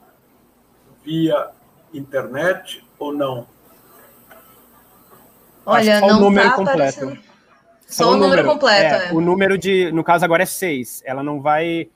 [1.06, 1.50] via
[1.94, 3.46] internet ou não?
[5.64, 7.06] Olha, não o número tá completo.
[7.06, 7.20] Aparecendo...
[7.86, 8.96] Só, o número, número completo.
[8.96, 9.14] É, é.
[9.14, 11.04] O número de, no caso agora é seis.
[11.06, 11.92] Ela não vai.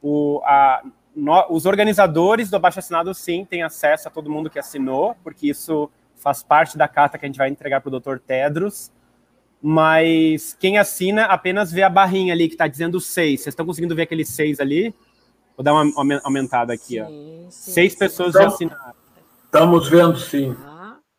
[0.00, 0.82] O, a,
[1.14, 5.48] no, os organizadores do abaixo assinado sim têm acesso a todo mundo que assinou, porque
[5.48, 8.18] isso faz parte da carta que a gente vai entregar para o Dr.
[8.18, 8.90] Tedros,
[9.60, 13.40] mas quem assina apenas vê a barrinha ali que está dizendo seis.
[13.40, 14.94] Vocês estão conseguindo ver aqueles seis ali?
[15.56, 15.92] Vou dar uma
[16.24, 17.06] aumentada aqui, sim, ó.
[17.06, 17.98] Sim, seis sim.
[17.98, 18.94] pessoas já assinaram.
[19.44, 20.56] Estamos vendo, sim.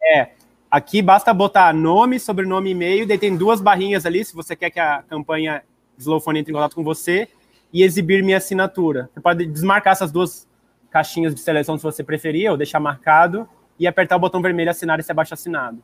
[0.02, 0.32] É,
[0.70, 4.80] aqui basta botar nome, sobrenome, e-mail, daí tem duas barrinhas ali, se você quer que
[4.80, 5.64] a campanha
[5.98, 7.30] Slowphone entre em contato com você,
[7.74, 9.10] e exibir minha assinatura.
[9.12, 10.48] Você pode desmarcar essas duas
[10.92, 13.50] caixinhas de seleção se você preferir, ou deixar marcado,
[13.80, 15.84] e apertar o botão vermelho assinar esse abaixo assinado.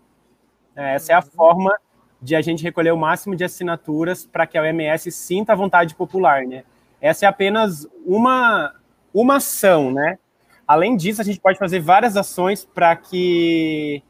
[0.75, 1.75] É, essa é a forma
[2.21, 5.95] de a gente recolher o máximo de assinaturas para que a OMS sinta a vontade
[5.95, 6.63] popular, né?
[7.01, 8.75] Essa é apenas uma,
[9.13, 10.19] uma ação, né?
[10.67, 14.03] Além disso, a gente pode fazer várias ações para que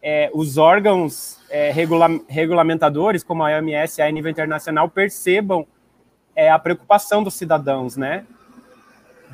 [0.00, 5.66] é, os órgãos é, regula regulamentadores, como a OMS e a nível internacional, percebam
[6.44, 8.24] é, a preocupação dos cidadãos, né?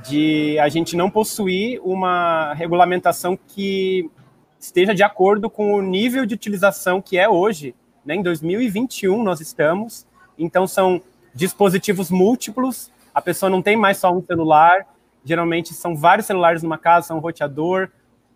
[0.09, 4.11] De a gente não possuir uma regulamentação que
[4.59, 7.75] esteja de acordo com o nível de utilização que é hoje
[8.07, 8.15] né?
[8.15, 10.07] Em 2021 nós estamos,
[10.39, 11.03] então são
[11.35, 14.87] dispositivos múltiplos, a pessoa não tem mais só um celular,
[15.25, 17.89] geralmente são vários celulares numa casa, são um roteador,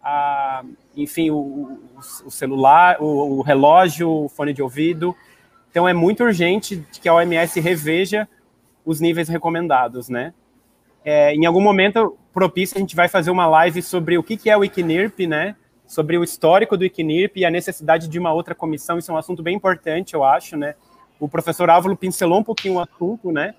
[0.03, 0.65] a,
[0.97, 1.79] enfim, o,
[2.25, 5.15] o celular, o, o, relógio, o fone de ouvido.
[5.71, 8.29] Então é muito urgente que a OMS reveja
[8.85, 10.33] os níveis recomendados, né?
[11.05, 14.51] É, em algum momento propício a gente vai fazer uma live sobre o que, que
[14.51, 15.57] é o ICNIRP, né?
[15.91, 18.97] sobre o histórico do ICNIRP e a necessidade de uma outra comissão.
[18.97, 20.77] Isso é um assunto bem importante, eu acho, né?
[21.19, 23.57] O professor Álvaro pincelou um pouquinho o assunto, né?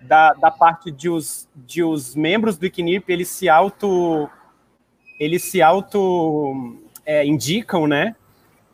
[0.00, 4.26] Da, da parte de os, de os membros do ICNIRP, eles se auto...
[5.20, 8.16] Eles se auto é, indicam, né?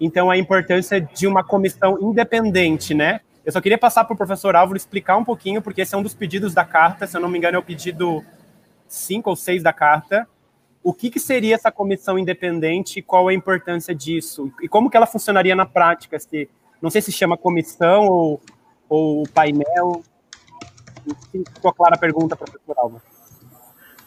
[0.00, 3.20] Então, a importância de uma comissão independente, né?
[3.44, 6.02] Eu só queria passar para o professor Álvaro explicar um pouquinho, porque esse é um
[6.02, 8.24] dos pedidos da carta, se eu não me engano, é o pedido
[8.86, 10.28] 5 ou 6 da carta,
[10.82, 14.52] o que, que, seria essa comissão independente e qual a importância disso?
[14.60, 16.18] E como que ela funcionaria na prática?
[16.18, 16.48] Se,
[16.80, 18.42] não sei se chama comissão ou,
[18.88, 20.02] ou painel.
[21.54, 23.02] Ficou clara a pergunta, professor Alva.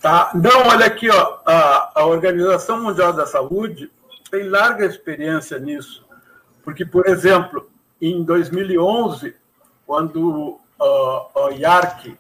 [0.01, 0.31] Tá.
[0.35, 3.89] Não, olha aqui, ó, a, a Organização Mundial da Saúde
[4.29, 6.05] tem larga experiência nisso.
[6.61, 7.69] Porque, por exemplo,
[8.01, 9.35] em 2011,
[9.85, 12.17] quando uh, o IARC,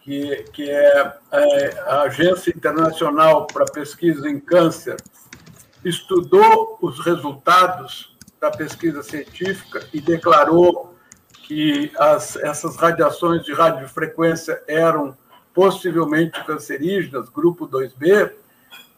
[0.00, 4.96] que, que é, é a Agência Internacional para Pesquisa em Câncer,
[5.84, 10.94] estudou os resultados da pesquisa científica e declarou
[11.46, 15.16] que as, essas radiações de radiofrequência eram
[15.54, 18.32] possivelmente cancerígenas, grupo 2B,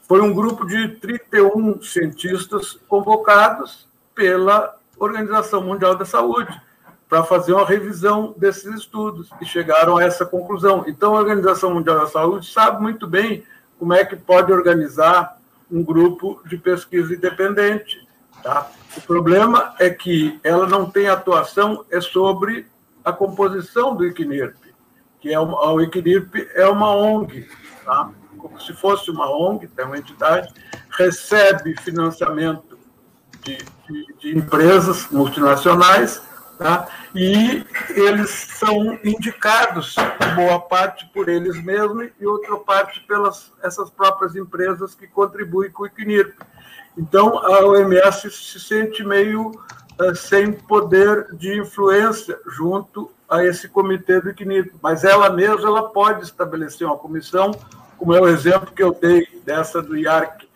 [0.03, 6.61] foi um grupo de 31 cientistas convocados pela Organização Mundial da Saúde
[7.09, 10.85] para fazer uma revisão desses estudos e chegaram a essa conclusão.
[10.87, 13.45] Então, a Organização Mundial da Saúde sabe muito bem
[13.79, 15.39] como é que pode organizar
[15.71, 18.07] um grupo de pesquisa independente.
[18.43, 18.71] Tá?
[18.97, 22.67] O problema é que ela não tem atuação é sobre
[23.05, 24.57] a composição do ICNIRP,
[25.21, 27.49] que é uma, o ICNIRP é uma ONG,
[27.85, 28.11] tá?
[28.37, 30.53] como se fosse uma ONG, é uma entidade,
[30.91, 32.79] recebe financiamento
[33.43, 33.59] de,
[33.89, 36.23] de, de empresas multinacionais
[36.59, 36.89] Tá?
[37.15, 39.95] E eles são indicados,
[40.35, 45.83] boa parte por eles mesmos e outra parte pelas essas próprias empresas que contribuem com
[45.83, 46.35] o ICNIRP.
[46.97, 54.19] Então, a OMS se sente meio uh, sem poder de influência junto a esse comitê
[54.19, 57.51] do ICNIRP, mas ela mesma ela pode estabelecer uma comissão,
[57.99, 60.49] como é o exemplo que eu dei dessa do IARC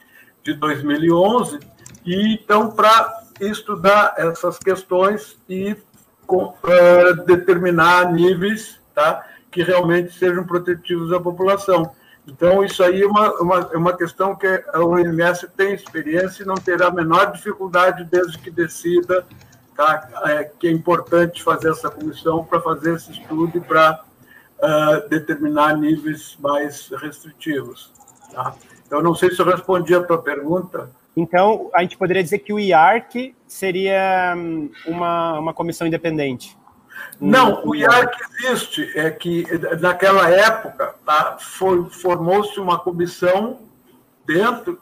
[0.42, 1.60] de 2011,
[2.06, 5.76] e então para estudar essas questões e
[6.26, 11.92] com, uh, determinar níveis tá, que realmente sejam protetivos à população.
[12.26, 16.46] Então, isso aí é uma, uma, é uma questão que a OMS tem experiência e
[16.46, 19.26] não terá a menor dificuldade desde que decida
[19.76, 24.00] tá, é, que é importante fazer essa comissão para fazer esse estudo e para
[24.58, 27.90] uh, determinar níveis mais restritivos.
[28.32, 28.54] Tá?
[28.90, 30.90] Eu não sei se eu respondi a tua pergunta.
[31.16, 36.56] Então, a gente poderia dizer que o IARC seria hum, uma, uma comissão independente.
[37.20, 38.90] Não, o IARC existe.
[38.96, 39.44] É que
[39.80, 41.36] naquela época tá,
[41.90, 43.58] formou-se uma comissão
[44.24, 44.78] dentro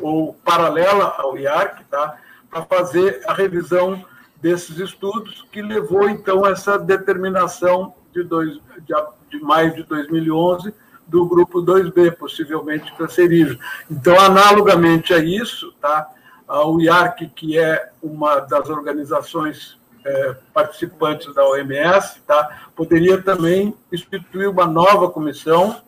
[0.00, 2.18] ou paralela ao IARC, tá,
[2.50, 4.04] para fazer a revisão
[4.36, 8.94] desses estudos, que levou então a essa determinação de, dois, de,
[9.30, 10.72] de maio de 2011
[11.08, 13.58] do grupo 2B, possivelmente cancerígeno.
[13.90, 16.06] Então, analogamente a isso, tá,
[16.46, 24.48] o IARC, que é uma das organizações é, participantes da OMS, tá, poderia também instituir
[24.48, 25.80] uma nova comissão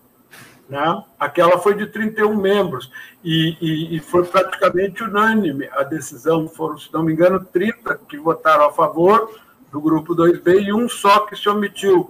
[0.68, 1.03] Né?
[1.18, 2.93] Aquela foi de 31 membros
[3.25, 6.47] e, e, e, foi praticamente unânime a decisão.
[6.49, 9.29] Foram, se não me engano, 30 que votaram a favor
[9.73, 12.09] do grupo 2B e um só que se omitiu,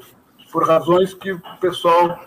[0.53, 2.19] por razões que o pessoal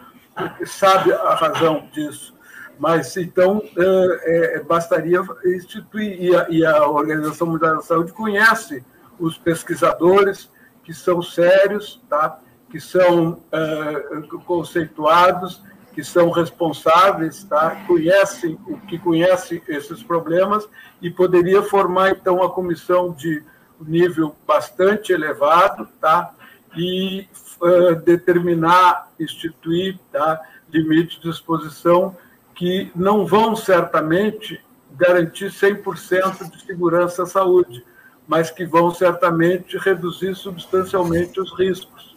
[0.66, 2.34] sabe a razão disso.
[2.78, 8.84] Mas então é, é, bastaria instituir, e a, e a Organização Mundial da Saúde conhece
[9.20, 10.50] os pesquisadores
[10.84, 12.40] que são sérios, tá?
[12.70, 15.62] que são é, conceituados
[15.94, 17.84] que são responsáveis, tá?
[17.88, 18.58] conhecem
[18.88, 20.68] que conhecem esses problemas
[21.02, 23.44] e poderia formar então uma comissão de
[23.80, 26.34] nível bastante elevado, tá?
[26.76, 27.28] E
[27.62, 30.42] uh, determinar, instituir, tá?
[30.72, 32.16] Limites de exposição
[32.56, 34.60] que não vão certamente
[34.92, 37.84] garantir 100% de segurança à saúde,
[38.28, 42.16] mas que vão certamente reduzir substancialmente os riscos.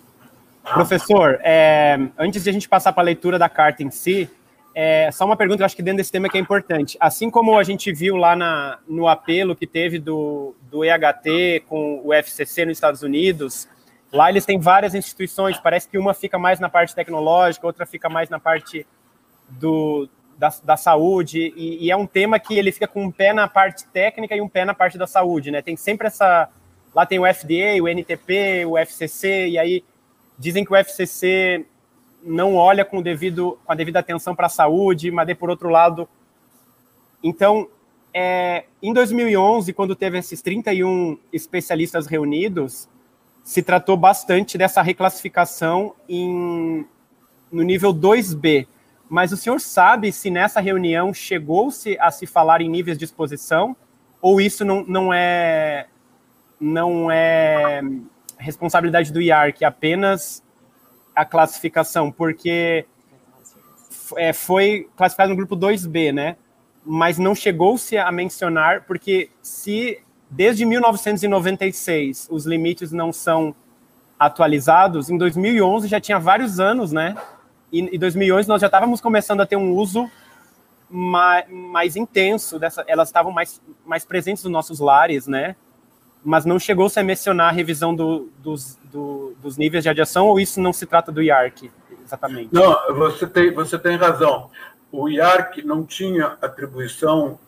[0.63, 4.29] Professor, é, antes de a gente passar para a leitura da carta em si,
[4.75, 6.99] é, só uma pergunta, eu acho que dentro desse tema que é importante.
[7.01, 12.03] Assim como a gente viu lá na, no apelo que teve do, do EHT com
[12.05, 13.67] o FCC nos Estados Unidos,
[14.17, 18.09] lá eles têm várias instituições, parece que uma fica mais na parte tecnológica, outra fica
[18.09, 18.87] mais na parte
[19.49, 23.33] do, da, da saúde, e, e, é um tema que ele fica com um pé
[23.33, 25.63] na parte técnica e um pé na parte da saúde, né?
[25.63, 26.49] Tem sempre essa...
[26.95, 29.85] Lá tem o FDA, o NTP, o FCC, e aí
[30.39, 31.65] Dizem que o FCC
[32.23, 35.71] não olha com, devido, com a devida atenção para a saúde, mas, de, por outro
[35.71, 36.09] lado.
[37.23, 37.69] Então,
[38.13, 42.89] é, em 2011, quando teve esses 31 especialistas reunidos,
[43.47, 46.85] se tratou bastante dessa reclassificação em,
[47.51, 48.67] no nível 2B.
[49.09, 53.77] Mas o senhor sabe se nessa reunião chegou-se a se falar em níveis de exposição
[54.21, 55.87] ou isso não, não é
[56.59, 57.83] não é
[58.37, 60.43] responsabilidade do IARC apenas
[61.15, 62.85] a classificação, porque
[64.17, 66.37] é, foi classificado no grupo 2B, né?
[66.85, 73.55] Mas não chegou-se a mencionar, porque se desde 1996 os limites não são
[74.19, 77.17] atualizados, em 2011 já tinha vários anos, né?
[77.73, 80.11] E em 2011 nós já estávamos começando a ter um uso
[80.89, 85.57] mais, mais intenso, dessa, elas estavam mais, mais presentes nos nossos lares, né?
[86.27, 90.41] mas não chegou-se a mencionar a revisão do, dos, do, dos níveis de radiação, ou
[90.41, 91.71] isso não se trata do IARC,
[92.05, 92.53] exatamente?
[92.53, 94.51] Não, você tem, você tem razão.
[94.91, 97.39] O IARC não tinha atribuição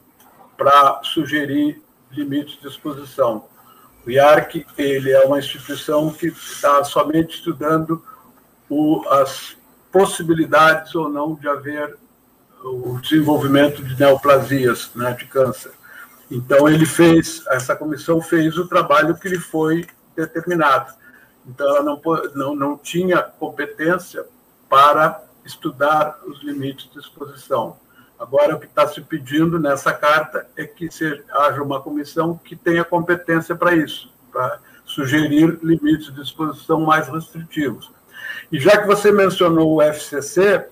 [0.56, 3.44] para sugerir limites de exposição.
[4.06, 8.02] O IARC ele é uma instituição que está somente estudando
[8.68, 9.56] o, as
[9.92, 11.96] possibilidades ou não de haver
[12.62, 15.72] o desenvolvimento de neoplasias, né, de câncer.
[16.30, 20.92] Então, ele fez, essa comissão fez o trabalho que lhe foi determinado.
[21.46, 22.00] Então, ela não,
[22.34, 24.26] não, não tinha competência
[24.68, 27.76] para estudar os limites de exposição.
[28.18, 32.56] Agora, o que está se pedindo nessa carta é que seja, haja uma comissão que
[32.56, 37.92] tenha competência para isso, para sugerir limites de exposição mais restritivos.
[38.50, 40.66] E já que você mencionou o FCC,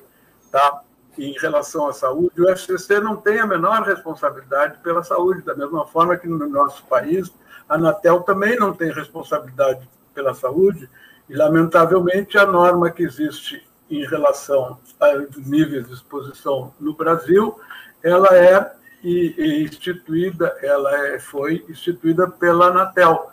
[0.50, 0.82] tá?
[1.18, 5.86] em relação à saúde, o FCC não tem a menor responsabilidade pela saúde, da mesma
[5.86, 7.32] forma que no nosso país,
[7.68, 10.88] a Anatel também não tem responsabilidade pela saúde,
[11.28, 17.58] e, lamentavelmente, a norma que existe em relação a níveis de exposição no Brasil,
[18.02, 18.72] ela é
[19.04, 23.30] instituída, ela é, foi instituída pela Anatel.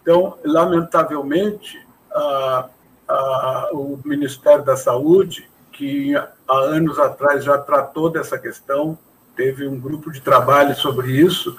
[0.00, 2.68] Então, lamentavelmente, a,
[3.08, 8.98] a, o Ministério da Saúde que há anos atrás já tratou dessa questão,
[9.36, 11.56] teve um grupo de trabalho sobre isso,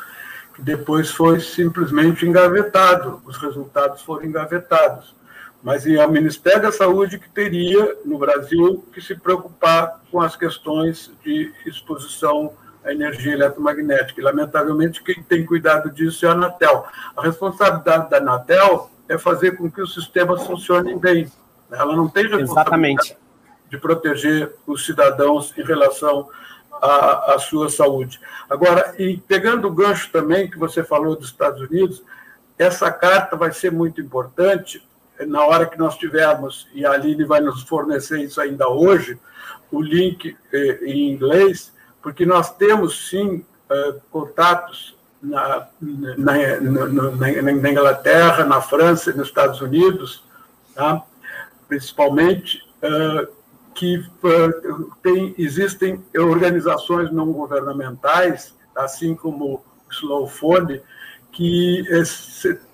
[0.53, 5.15] que depois foi simplesmente engavetado, os resultados foram engavetados.
[5.61, 10.35] Mas é o Ministério da Saúde que teria, no Brasil, que se preocupar com as
[10.35, 12.53] questões de exposição
[12.83, 14.19] à energia eletromagnética.
[14.19, 16.85] E, lamentavelmente, quem tem cuidado disso é a Anatel.
[17.15, 21.29] A responsabilidade da Anatel é fazer com que os sistemas funcionem bem.
[21.69, 23.17] Ela não tem responsabilidade Exatamente
[23.69, 26.27] de proteger os cidadãos em relação
[26.81, 28.19] à, à sua saúde.
[28.49, 32.03] Agora, e pegando o gancho também que você falou dos Estados Unidos,
[32.57, 34.83] essa carta vai ser muito importante
[35.27, 39.19] na hora que nós tivermos, e a Aline vai nos fornecer isso ainda hoje,
[39.71, 47.69] o link eh, em inglês, porque nós temos sim eh, contatos na, na, na, na,
[47.71, 50.23] Inglaterra, na França nos Estados Unidos,
[50.73, 51.03] tá?
[51.67, 53.27] principalmente, eh,
[53.75, 54.03] que
[55.01, 60.81] tem, existem organizações não governamentais, assim como o Slowphone,
[61.39, 61.85] que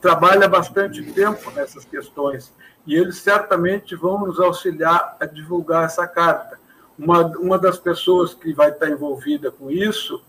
[0.02, 2.52] trabalha bastante tempo nessas questões
[2.88, 6.58] e eles certamente vão nos auxiliar a divulgar essa carta.
[6.98, 10.20] uma, uma das pessoas que vai estar envolvida com isso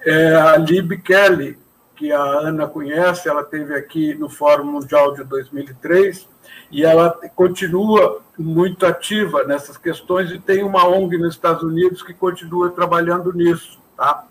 [0.00, 1.58] é a Lib Kelly,
[1.94, 6.26] que a Ana conhece, ela teve aqui no Fórum Mundial de 2003
[6.70, 12.14] e ela continua muito ativa nessas questões e tem uma ONG nos Estados Unidos que
[12.14, 14.24] continua trabalhando nisso, tá?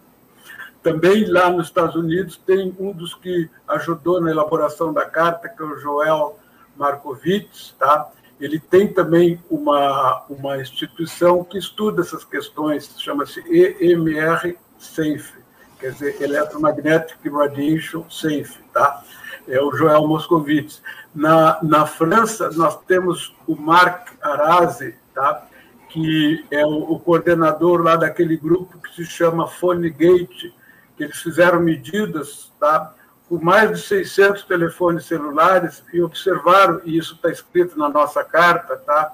[0.84, 5.62] Também lá nos Estados Unidos tem um dos que ajudou na elaboração da carta, que
[5.62, 6.40] é o Joel
[6.76, 8.10] Markovits, tá?
[8.40, 15.44] Ele tem também uma, uma instituição que estuda essas questões, chama-se EMR SAFE,
[15.80, 19.04] quer dizer, Electromagnetic Radiation Safe, tá?
[19.48, 20.82] É o Joel Moscovitz.
[21.14, 25.48] Na, na França, nós temos o Marc Arazi, tá?
[25.92, 30.61] que é o, o coordenador lá daquele grupo que se chama Phonegate, que
[31.04, 32.94] eles fizeram medidas tá?
[33.28, 38.76] com mais de 600 telefones celulares e observaram, e isso está escrito na nossa carta,
[38.78, 39.14] tá?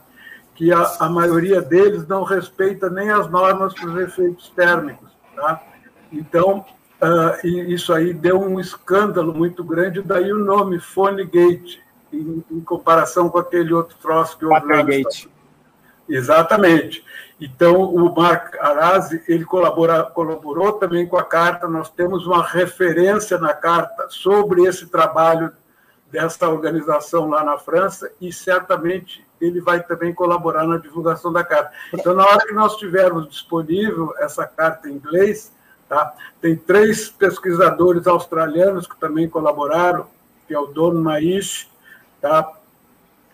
[0.55, 5.09] que a, a maioria deles não respeita nem as normas para os efeitos térmicos.
[5.35, 5.61] Tá?
[6.11, 6.65] Então,
[7.01, 11.79] uh, isso aí deu um escândalo muito grande, daí o nome Phonegate,
[12.11, 14.83] em, em comparação com aquele outro troço que houve lá
[16.09, 17.03] Exatamente.
[17.39, 23.37] Então, o Mark Arazi, ele colabora, colaborou também com a carta, nós temos uma referência
[23.37, 25.51] na carta sobre esse trabalho
[26.11, 31.71] dessa organização lá na França e certamente ele vai também colaborar na divulgação da carta.
[31.93, 35.51] Então, na hora que nós tivermos disponível essa carta em inglês,
[35.87, 36.13] tá?
[36.41, 40.07] tem três pesquisadores australianos que também colaboraram,
[40.47, 41.69] que é o Don Maish,
[42.19, 42.51] tá?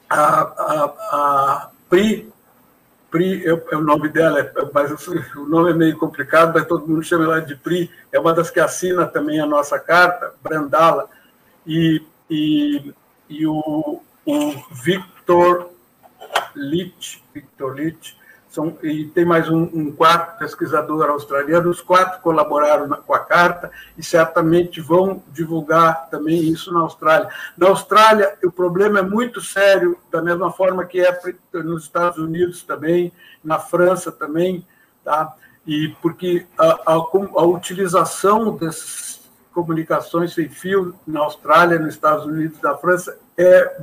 [0.10, 2.33] a, a, a Pri
[3.14, 6.88] Pri é, é, o nome dela, é, mas o nome é meio complicado, mas todo
[6.88, 7.92] mundo chama ela de Pri.
[8.12, 11.08] É uma das que assina também a nossa carta, Brandala,
[11.66, 12.92] e, e,
[13.30, 15.70] e o, o Victor
[16.56, 18.18] Litt, Victor Litt,
[18.54, 23.20] são, e tem mais um, um, quarto pesquisador australiano, os quatro colaboraram na, com a
[23.20, 27.30] carta e certamente vão divulgar também isso na Austrália.
[27.58, 31.20] Na Austrália, o problema é muito sério, da mesma forma que é
[31.52, 33.12] nos Estados Unidos também,
[33.44, 34.64] na França também,
[35.04, 35.34] tá?
[35.66, 42.62] e porque a, a, a utilização dessas comunicações sem fio na Austrália, nos Estados Unidos
[42.62, 43.82] na França é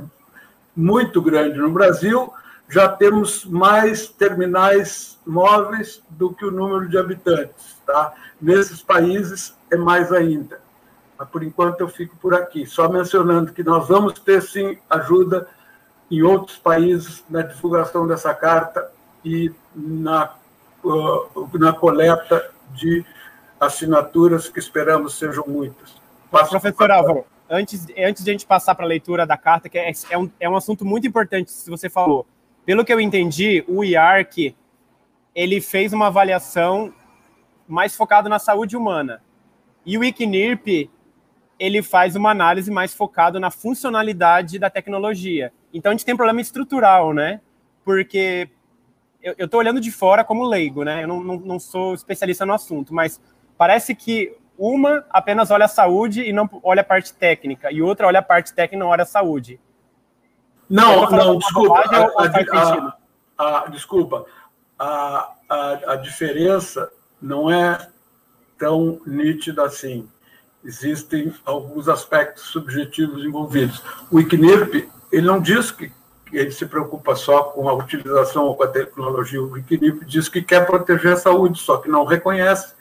[0.73, 1.57] muito grande.
[1.57, 2.31] No Brasil,
[2.71, 7.75] já temos mais terminais móveis do que o número de habitantes.
[7.85, 8.13] Tá?
[8.41, 10.61] Nesses países é mais ainda.
[11.19, 15.47] Mas, por enquanto, eu fico por aqui, só mencionando que nós vamos ter, sim, ajuda
[16.09, 18.89] em outros países na divulgação dessa carta
[19.23, 20.33] e na,
[20.83, 23.05] uh, na coleta de
[23.59, 25.93] assinaturas, que esperamos sejam muitas.
[26.31, 29.77] Passo Professor Álvaro, antes, antes de a gente passar para a leitura da carta, que
[29.77, 32.25] é, é, um, é um assunto muito importante, se você falou,
[32.65, 34.55] pelo que eu entendi, o IARC
[35.33, 36.93] ele fez uma avaliação
[37.67, 39.21] mais focada na saúde humana.
[39.85, 40.89] E o ICNIRP
[41.57, 45.53] ele faz uma análise mais focada na funcionalidade da tecnologia.
[45.73, 47.39] Então a gente tem um problema estrutural, né?
[47.85, 48.49] Porque
[49.21, 51.03] eu estou olhando de fora como leigo, né?
[51.03, 53.21] Eu não, não, não sou especialista no assunto, mas
[53.57, 58.07] parece que uma apenas olha a saúde e não olha a parte técnica, e outra
[58.07, 59.59] olha a parte técnica e não olha a saúde.
[60.71, 61.79] Não, não, desculpa.
[61.79, 62.23] A,
[63.37, 64.25] a, a, desculpa.
[64.79, 66.89] A, a, diferença
[67.21, 67.89] não é
[68.57, 70.07] tão nítida assim.
[70.63, 73.83] Existem alguns aspectos subjetivos envolvidos.
[74.09, 75.91] O ICNIRP, ele não diz que
[76.31, 79.43] ele se preocupa só com a utilização ou com a tecnologia.
[79.43, 82.73] O ICNIRP diz que quer proteger a saúde, só que não reconhece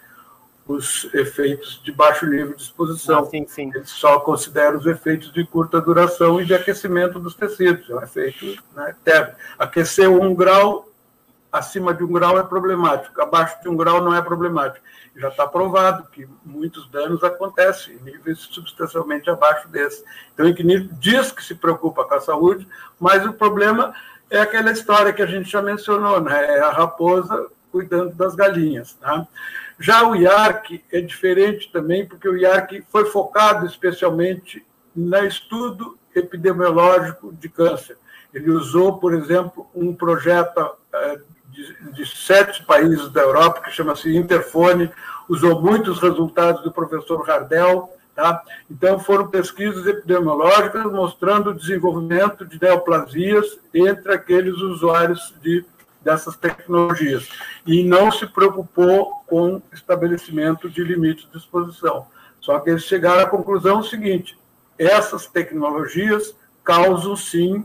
[0.71, 3.25] os efeitos de baixo nível de exposição.
[3.25, 3.73] Ah, sim, sim.
[3.75, 7.91] Ele só considera os efeitos de curta duração e de aquecimento dos tecidos.
[7.91, 9.37] É um efeito né, térmico.
[9.59, 10.89] Aquecer um grau,
[11.51, 14.85] acima de um grau é problemático, abaixo de um grau não é problemático.
[15.16, 20.05] Já está provado que muitos danos acontecem em níveis substancialmente abaixo desse.
[20.33, 22.66] Então, o equilíbrio diz que se preocupa com a saúde,
[22.99, 23.93] mas o problema
[24.31, 26.59] é aquela história que a gente já mencionou, né?
[26.59, 28.95] É a raposa cuidando das galinhas.
[28.95, 29.27] Tá?
[29.79, 34.64] Já o IARC é diferente também, porque o IARC foi focado especialmente
[34.95, 37.97] no estudo epidemiológico de câncer.
[38.33, 44.14] Ele usou, por exemplo, um projeto eh, de, de sete países da Europa, que chama-se
[44.16, 44.91] Interfone,
[45.29, 47.91] usou muitos resultados do professor Hardel.
[48.14, 48.43] Tá?
[48.71, 55.64] Então, foram pesquisas epidemiológicas mostrando o desenvolvimento de neoplasias entre aqueles usuários de
[56.03, 57.28] dessas tecnologias
[57.66, 62.07] e não se preocupou com estabelecimento de limites de exposição.
[62.40, 64.38] Só que eles chegaram à conclusão seguinte:
[64.78, 66.34] essas tecnologias
[66.64, 67.64] causam sim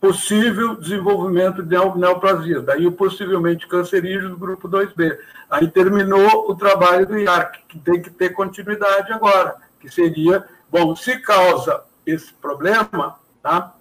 [0.00, 5.16] possível desenvolvimento de neoplasias, daí o possivelmente cancerígeno do grupo 2B.
[5.48, 10.96] Aí terminou o trabalho do IARC, que tem que ter continuidade agora, que seria, bom,
[10.96, 13.74] se causa esse problema, tá?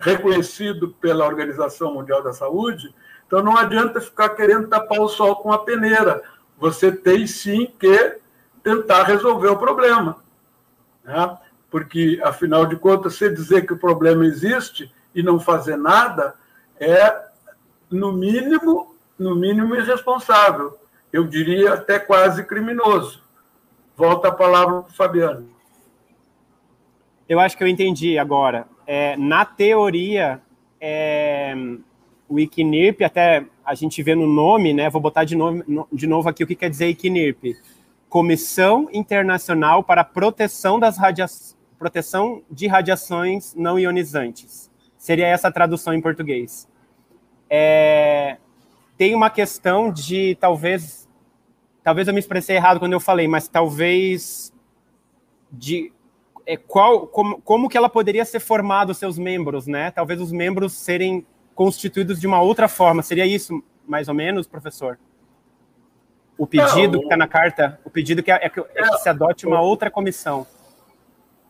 [0.00, 2.92] Reconhecido pela Organização Mundial da Saúde,
[3.26, 6.22] então não adianta ficar querendo tapar o sol com a peneira.
[6.58, 8.16] Você tem sim que
[8.62, 10.16] tentar resolver o problema.
[11.04, 11.38] Né?
[11.70, 16.34] Porque, afinal de contas, se dizer que o problema existe, e não fazer nada
[16.78, 17.28] é,
[17.90, 20.78] no mínimo, no mínimo irresponsável.
[21.12, 23.22] Eu diria até quase criminoso.
[23.96, 25.48] Volta a palavra para o Fabiano.
[27.28, 28.66] Eu acho que eu entendi agora.
[28.92, 30.42] É, na teoria,
[30.80, 31.54] é,
[32.28, 34.90] o ICNIRP, até a gente vê no nome, né?
[34.90, 37.56] Vou botar de novo, de novo aqui o que quer dizer ICNIRP.
[38.08, 40.96] Comissão Internacional para a Proteção, das.
[41.78, 44.68] Proteção de Radiações Não Ionizantes.
[44.98, 46.68] Seria essa a tradução em português.
[47.48, 48.38] É,
[48.98, 51.08] tem uma questão de talvez,
[51.84, 54.52] talvez eu me expressei errado quando eu falei, mas talvez
[55.52, 55.92] de
[56.50, 59.92] é, qual, como, como que ela poderia ser formada os seus membros, né?
[59.92, 61.24] Talvez os membros serem
[61.54, 63.02] constituídos de uma outra forma.
[63.02, 64.98] Seria isso, mais ou menos, professor?
[66.36, 68.98] O pedido Não, que está na carta, o pedido que é, é, que, é que
[68.98, 70.44] se adote uma outra comissão.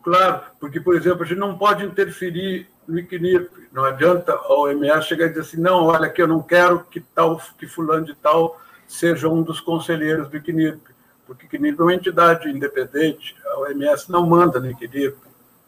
[0.03, 3.49] Claro, porque, por exemplo, a gente não pode interferir no ICNIRP.
[3.71, 6.99] Não adianta a OMS chegar e dizer assim, não, olha que eu não quero que
[6.99, 10.81] tal, que fulano de tal seja um dos conselheiros do ICNIRP,
[11.31, 15.15] porque ICNIRP é uma entidade independente, a OMS não manda no ICNIRP,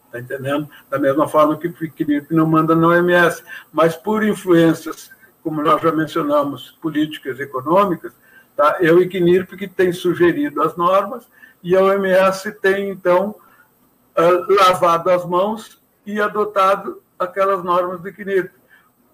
[0.06, 0.68] está entendendo?
[0.90, 3.42] Da mesma forma que o ICNIRP não manda na OMS,
[3.72, 5.10] mas por influências,
[5.42, 8.12] como nós já mencionamos, políticas e econômicas,
[8.58, 8.78] tá?
[8.82, 11.26] é o ICNIRP que tem sugerido as normas
[11.64, 13.34] e a OMS tem, então,
[14.18, 18.52] ah, lavado as mãos e adotado aquelas normas de equilíbrio.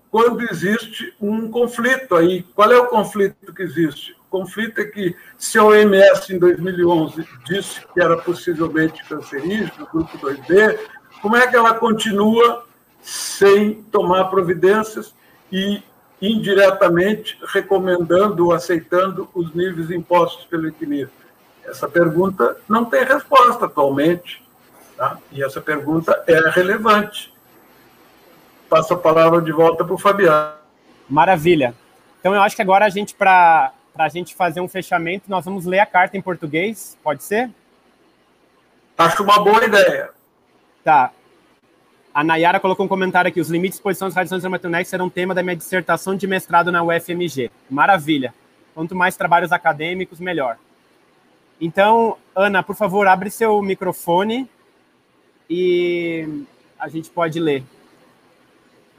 [0.09, 4.18] Quando existe um conflito aí, qual é o conflito que existe?
[4.29, 10.79] Conflito é que, se a OMS em 2011 disse que era possivelmente cancerígeno, grupo 2B,
[11.21, 12.65] como é que ela continua
[13.01, 15.13] sem tomar providências
[15.51, 15.81] e
[16.21, 21.11] indiretamente recomendando ou aceitando os níveis impostos pelo equilíbrio?
[21.65, 24.43] Essa pergunta não tem resposta atualmente.
[24.95, 25.17] Tá?
[25.31, 27.33] E essa pergunta é relevante.
[28.69, 30.53] Passo a palavra de volta para o Fabiano.
[31.09, 31.73] Maravilha.
[32.19, 33.71] Então, eu acho que agora a gente, para
[34.05, 37.49] a gente fazer um fechamento, nós vamos ler a carta em português, pode ser?
[38.97, 40.09] Acho uma boa ideia.
[40.83, 41.11] Tá.
[42.13, 45.33] A Nayara colocou um comentário aqui: os limites de exposição das radiações eletromagnéticas serão tema
[45.33, 47.51] da minha dissertação de mestrado na UFMG.
[47.69, 48.33] Maravilha.
[48.73, 50.57] Quanto mais trabalhos acadêmicos, melhor.
[51.61, 54.49] Então, Ana, por favor, abre seu microfone
[55.49, 56.45] e
[56.79, 57.63] a gente pode ler.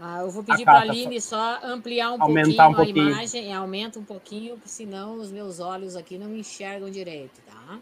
[0.02, 3.10] Ah, eu vou pedir para a Aline só ampliar um Aumentar pouquinho, um pouquinho a
[3.10, 7.78] imagem, aumenta um pouquinho, senão os meus olhos aqui não enxergam direito, tá?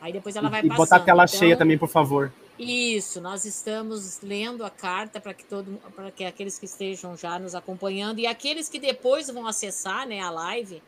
[0.00, 0.76] Aí depois ela vai e passando.
[0.76, 2.32] botar a tela então, cheia também, por favor.
[2.56, 7.38] Isso, nós estamos lendo a carta para que todo para que aqueles que estejam já
[7.38, 10.80] nos acompanhando e aqueles que depois vão acessar, né, a live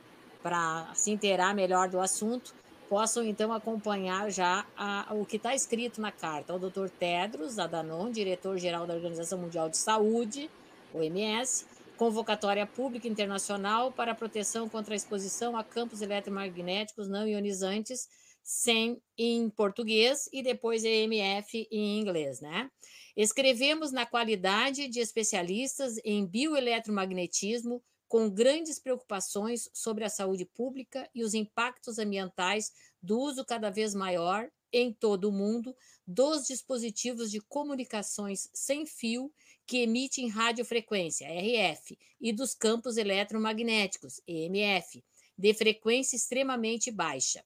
[0.43, 2.55] para se inteirar melhor do assunto,
[2.89, 6.55] possam então acompanhar já a, o que está escrito na carta.
[6.55, 6.89] O Dr.
[6.89, 10.49] Tedros Adhanom, diretor-geral da Organização Mundial de Saúde,
[10.95, 11.67] OMS,
[11.97, 18.09] convocatória pública internacional para a proteção contra a exposição a campos eletromagnéticos não ionizantes,
[18.43, 22.71] sem em português e depois EMF em inglês, né?
[23.17, 31.23] Escrevemos na qualidade de especialistas em bioeletromagnetismo, com grandes preocupações sobre a saúde pública e
[31.23, 32.73] os impactos ambientais
[33.03, 35.75] do uso cada vez maior em todo o mundo
[36.07, 39.31] dos dispositivos de comunicações sem fio
[39.69, 45.05] que emitem radiofrequência, RF, e dos campos eletromagnéticos, EMF,
[45.37, 47.45] de frequência extremamente baixa.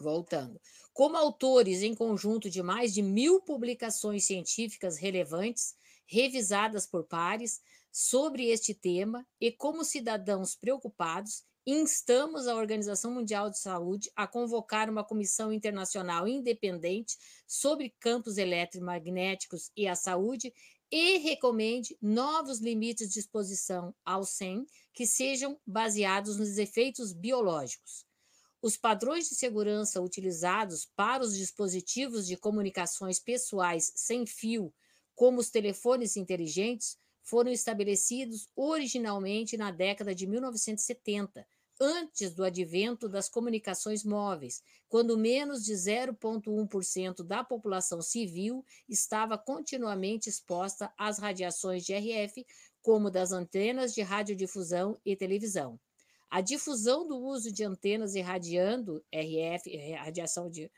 [0.00, 0.58] Voltando.
[0.94, 5.74] Como autores em conjunto de mais de mil publicações científicas relevantes,
[6.06, 7.60] revisadas por pares,
[7.92, 14.90] sobre este tema e, como cidadãos preocupados, instamos a Organização Mundial de Saúde a convocar
[14.90, 17.16] uma comissão internacional independente
[17.46, 20.52] sobre campos eletromagnéticos e a saúde
[20.90, 28.04] e recomende novos limites de exposição ao SEM que sejam baseados nos efeitos biológicos.
[28.60, 34.74] Os padrões de segurança utilizados para os dispositivos de comunicações pessoais sem fio,
[35.14, 41.46] como os telefones inteligentes, foram estabelecidos originalmente na década de 1970,
[41.80, 50.28] antes do advento das comunicações móveis, quando menos de 0,1% da população civil estava continuamente
[50.28, 52.46] exposta às radiações de RF,
[52.82, 55.80] como das antenas de radiodifusão e televisão.
[56.28, 60.70] A difusão do uso de antenas irradiando RF, radiação de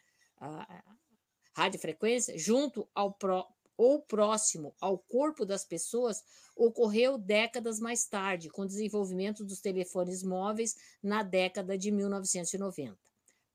[1.54, 3.46] radiofrequência, junto ao pro,
[3.82, 6.22] ou próximo ao corpo das pessoas
[6.54, 12.96] ocorreu décadas mais tarde, com o desenvolvimento dos telefones móveis na década de 1990.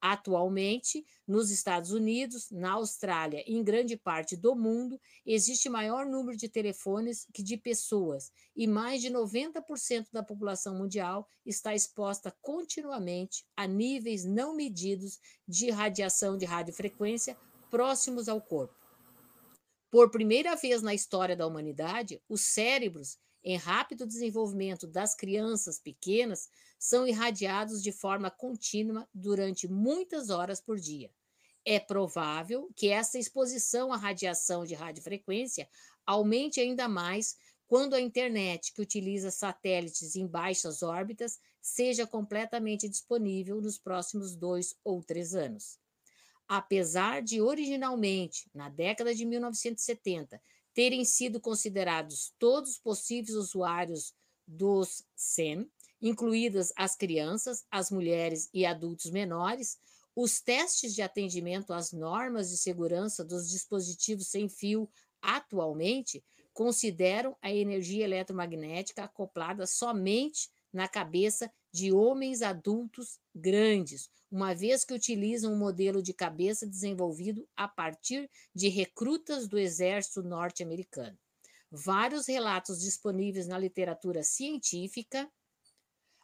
[0.01, 6.38] Atualmente, nos Estados Unidos, na Austrália e em grande parte do mundo, existe maior número
[6.38, 13.45] de telefones que de pessoas, e mais de 90% da população mundial está exposta continuamente
[13.55, 17.38] a níveis não medidos de radiação de radiofrequência
[17.71, 18.86] próximos ao corpo.
[19.97, 26.47] Por primeira vez na história da humanidade, os cérebros, em rápido desenvolvimento das crianças pequenas,
[26.77, 31.09] são irradiados de forma contínua durante muitas horas por dia.
[31.65, 35.67] É provável que essa exposição à radiação de radiofrequência
[36.05, 37.35] aumente ainda mais
[37.65, 44.75] quando a internet, que utiliza satélites em baixas órbitas, seja completamente disponível nos próximos dois
[44.83, 45.79] ou três anos
[46.47, 50.41] apesar de originalmente, na década de 1970,
[50.73, 54.13] terem sido considerados todos os possíveis usuários
[54.45, 55.69] dos SEM,
[56.01, 59.77] incluídas as crianças, as mulheres e adultos menores,
[60.15, 64.89] os testes de atendimento às normas de segurança dos dispositivos sem fio
[65.21, 66.23] atualmente
[66.53, 74.95] consideram a energia eletromagnética acoplada somente na cabeça de homens adultos grandes, uma vez que
[74.95, 81.15] utilizam um modelo de cabeça desenvolvido a partir de recrutas do exército norte-americano.
[81.69, 85.30] Vários relatos disponíveis na literatura científica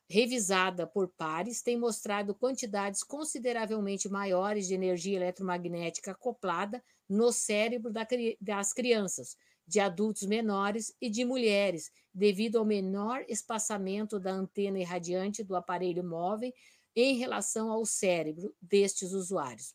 [0.10, 7.92] revisada por pares têm mostrado quantidades consideravelmente maiores de energia eletromagnética acoplada no cérebro
[8.42, 9.38] das crianças,
[9.74, 16.04] de adultos menores e de mulheres, devido ao menor espaçamento da antena irradiante do aparelho
[16.04, 16.54] móvel
[16.96, 19.74] em relação ao cérebro destes usuários.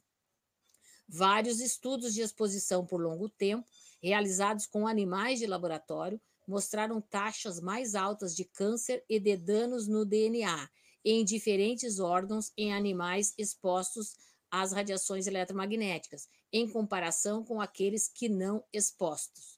[1.09, 3.67] Vários estudos de exposição por longo tempo,
[4.01, 10.05] realizados com animais de laboratório, mostraram taxas mais altas de câncer e de danos no
[10.05, 10.71] DNA
[11.05, 14.15] em diferentes órgãos em animais expostos
[14.49, 19.58] às radiações eletromagnéticas, em comparação com aqueles que não expostos.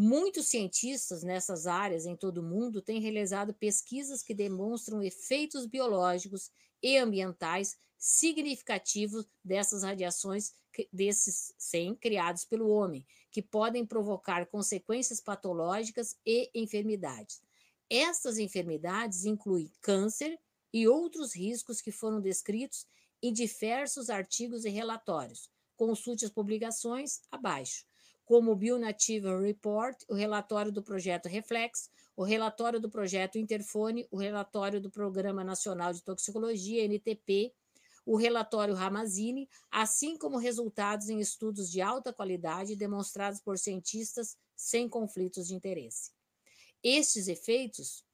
[0.00, 6.52] Muitos cientistas nessas áreas em todo o mundo têm realizado pesquisas que demonstram efeitos biológicos
[6.80, 10.52] e ambientais significativos dessas radiações,
[10.92, 17.42] desses 100 criados pelo homem, que podem provocar consequências patológicas e enfermidades.
[17.90, 20.38] Estas enfermidades incluem câncer
[20.72, 22.86] e outros riscos que foram descritos
[23.20, 25.50] em diversos artigos e relatórios.
[25.74, 27.84] Consulte as publicações abaixo
[28.28, 34.18] como o Bionativa Report, o relatório do projeto Reflex, o relatório do projeto Interfone, o
[34.18, 37.54] relatório do Programa Nacional de Toxicologia, NTP,
[38.04, 44.90] o relatório Ramazini, assim como resultados em estudos de alta qualidade demonstrados por cientistas sem
[44.90, 46.12] conflitos de interesse.
[46.82, 48.04] Estes efeitos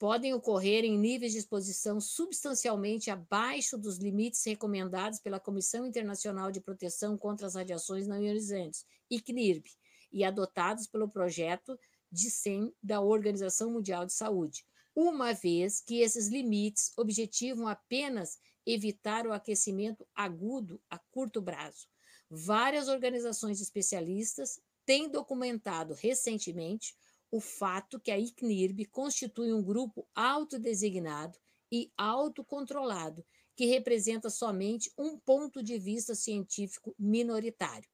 [0.00, 6.58] podem ocorrer em níveis de exposição substancialmente abaixo dos limites recomendados pela Comissão Internacional de
[6.58, 9.66] Proteção contra as Radiações Não Ionizantes, ICNIRP,
[10.10, 11.78] e adotados pelo projeto
[12.10, 14.64] de SEM da Organização Mundial de Saúde,
[14.96, 21.86] uma vez que esses limites objetivam apenas evitar o aquecimento agudo a curto prazo.
[22.30, 26.96] Várias organizações especialistas têm documentado recentemente
[27.30, 31.38] o fato que a ICNIRB constitui um grupo autodesignado
[31.70, 33.24] e autocontrolado,
[33.54, 37.88] que representa somente um ponto de vista científico minoritário.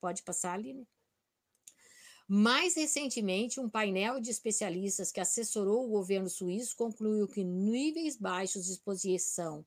[0.00, 0.86] Pode passar, Aline?
[2.30, 8.66] Mais recentemente, um painel de especialistas que assessorou o governo suíço concluiu que níveis baixos
[8.66, 9.64] de exposição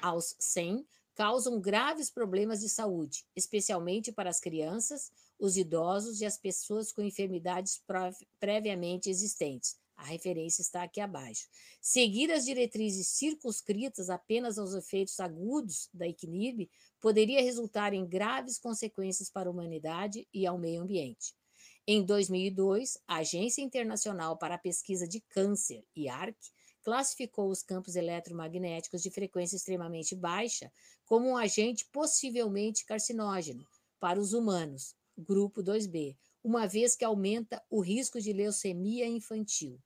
[0.00, 5.10] aos 100 causam graves problemas de saúde, especialmente para as crianças,
[5.42, 7.82] os idosos e as pessoas com enfermidades
[8.38, 9.76] previamente existentes.
[9.96, 11.48] A referência está aqui abaixo.
[11.80, 16.70] Seguir as diretrizes circunscritas apenas aos efeitos agudos da ICNIRB
[17.00, 21.34] poderia resultar em graves consequências para a humanidade e ao meio ambiente.
[21.88, 26.36] Em 2002, a Agência Internacional para a Pesquisa de Câncer, IARC,
[26.84, 30.72] classificou os campos eletromagnéticos de frequência extremamente baixa
[31.04, 33.66] como um agente possivelmente carcinógeno
[33.98, 39.80] para os humanos, grupo 2B, uma vez que aumenta o risco de leucemia infantil.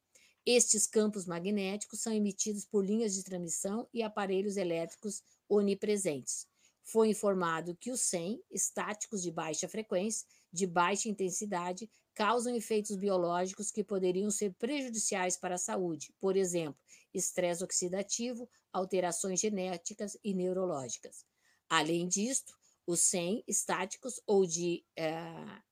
[0.45, 6.47] Estes campos magnéticos são emitidos por linhas de transmissão e aparelhos elétricos onipresentes.
[6.85, 13.71] Foi informado que os SEM, estáticos de baixa frequência, de baixa intensidade, causam efeitos biológicos
[13.71, 16.81] que poderiam ser prejudiciais para a saúde, por exemplo,
[17.13, 21.25] estresse oxidativo, alterações genéticas e neurológicas.
[21.69, 22.57] Além disto,
[22.87, 25.63] os SEM estáticos ou de uh,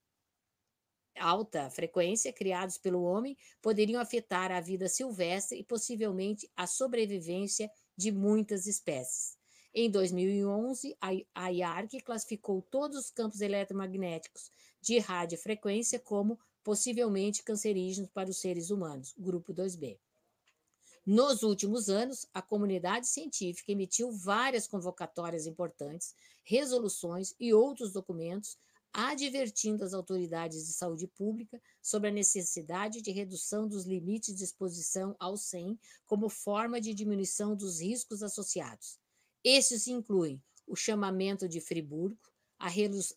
[1.16, 8.10] alta frequência criados pelo homem poderiam afetar a vida silvestre e possivelmente a sobrevivência de
[8.10, 9.38] muitas espécies.
[9.72, 10.96] Em 2011,
[11.34, 14.50] a IARC classificou todos os campos eletromagnéticos
[14.80, 19.98] de radiofrequência como possivelmente cancerígenos para os seres humanos, grupo 2B.
[21.06, 28.56] Nos últimos anos, a comunidade científica emitiu várias convocatórias importantes, resoluções e outros documentos
[28.94, 35.16] advertindo as autoridades de saúde pública sobre a necessidade de redução dos limites de exposição
[35.18, 35.76] ao SEM
[36.06, 38.98] como forma de diminuição dos riscos associados.
[39.42, 42.16] Estes incluem o chamamento de Friburgo,
[42.58, 42.68] a,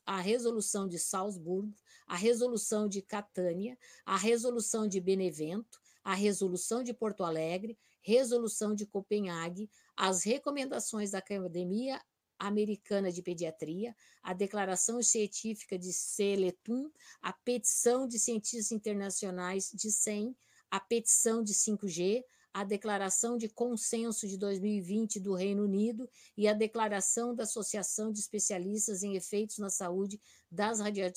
[0.05, 1.73] a resolução de Salzburgo,
[2.07, 8.85] a resolução de Catânia, a resolução de Benevento, a resolução de Porto Alegre, resolução de
[8.85, 12.01] Copenhague, as recomendações da Academia
[12.39, 13.93] Americana de Pediatria,
[14.23, 16.89] a Declaração Científica de Seletum,
[17.21, 20.33] a Petição de Cientistas Internacionais de 100,
[20.71, 22.23] a Petição de 5G,
[22.53, 28.21] a Declaração de Consenso de 2020 do Reino Unido e a Declaração da Associação de
[28.21, 31.11] Especialistas em Efeitos na Saúde das, radia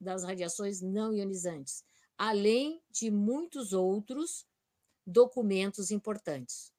[0.00, 1.82] das Radiações Não Ionizantes,
[2.18, 4.44] além de muitos outros
[5.06, 6.72] documentos importantes.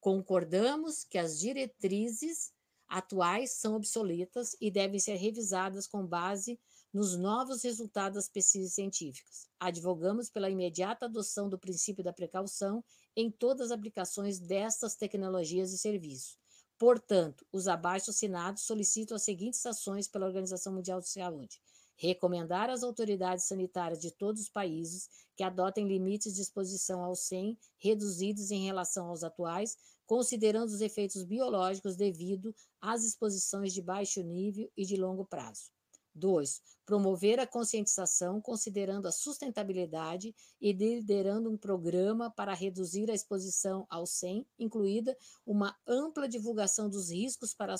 [0.00, 2.52] Concordamos que as diretrizes
[2.86, 6.60] atuais são obsoletas e devem ser revisadas com base
[6.92, 9.48] nos novos resultados das pesquisas científicas.
[9.58, 12.84] Advogamos pela imediata adoção do princípio da precaução
[13.16, 16.38] em todas as aplicações destas tecnologias e serviços.
[16.78, 21.60] Portanto, os abaixo assinados solicitam as seguintes ações pela Organização Mundial de Saúde:
[21.96, 27.58] recomendar às autoridades sanitárias de todos os países que adotem limites de exposição ao SEM
[27.78, 29.76] reduzidos em relação aos atuais,
[30.06, 35.72] considerando os efeitos biológicos devido às exposições de baixo nível e de longo prazo.
[36.14, 36.62] 2.
[36.86, 44.06] Promover a conscientização, considerando a sustentabilidade e liderando um programa para reduzir a exposição ao
[44.06, 47.74] SEM, incluída uma ampla divulgação dos riscos para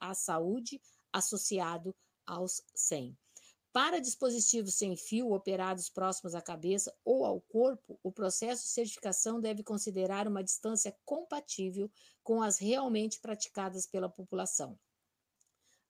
[0.00, 0.80] a saúde
[1.12, 1.94] associado
[2.24, 3.16] aos SEM.
[3.72, 9.40] Para dispositivos sem fio operados próximos à cabeça ou ao corpo, o processo de certificação
[9.40, 11.90] deve considerar uma distância compatível
[12.22, 14.78] com as realmente praticadas pela população.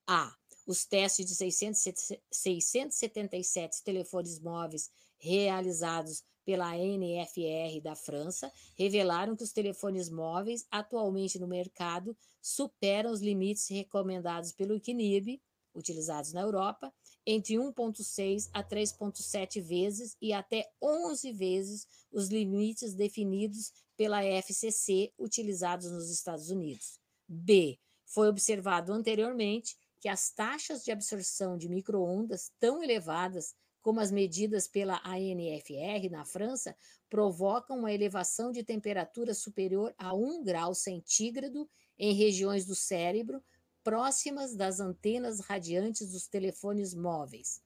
[0.07, 0.33] A.
[0.65, 9.51] Os testes de 600, 677 telefones móveis realizados pela NFR da França revelaram que os
[9.51, 15.41] telefones móveis atualmente no mercado superam os limites recomendados pelo CNIB,
[15.73, 16.93] utilizados na Europa,
[17.25, 25.91] entre 1,6 a 3,7 vezes e até 11 vezes os limites definidos pela FCC utilizados
[25.91, 26.99] nos Estados Unidos.
[27.27, 27.79] B.
[28.05, 34.67] Foi observado anteriormente que as taxas de absorção de microondas tão elevadas como as medidas
[34.67, 36.75] pela ANFR na França
[37.09, 43.43] provocam uma elevação de temperatura superior a 1 grau centígrado em regiões do cérebro
[43.83, 47.61] próximas das antenas radiantes dos telefones móveis.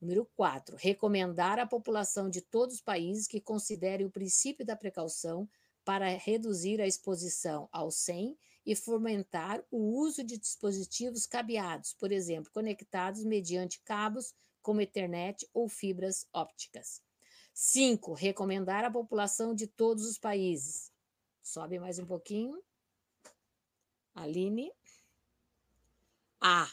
[0.00, 0.76] Número 4.
[0.76, 5.48] Recomendar à população de todos os países que considerem o princípio da precaução
[5.84, 12.52] para reduzir a exposição ao SEM e fomentar o uso de dispositivos cabeados, por exemplo,
[12.52, 17.00] conectados mediante cabos como Ethernet ou fibras ópticas.
[17.54, 18.12] 5.
[18.12, 20.92] Recomendar à população de todos os países.
[21.42, 22.62] Sobe mais um pouquinho.
[24.14, 24.70] Aline.
[26.40, 26.70] A.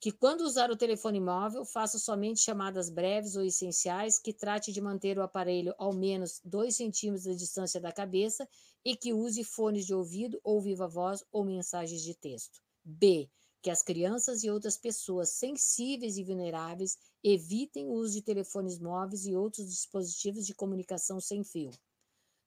[0.00, 4.80] Que quando usar o telefone móvel, faça somente chamadas breves ou essenciais, que trate de
[4.80, 8.46] manter o aparelho ao menos 2 centímetros de distância da cabeça
[8.84, 12.60] e que use fones de ouvido ou viva voz ou mensagens de texto.
[12.84, 13.30] B.
[13.62, 19.24] Que as crianças e outras pessoas sensíveis e vulneráveis evitem o uso de telefones móveis
[19.24, 21.70] e outros dispositivos de comunicação sem fio.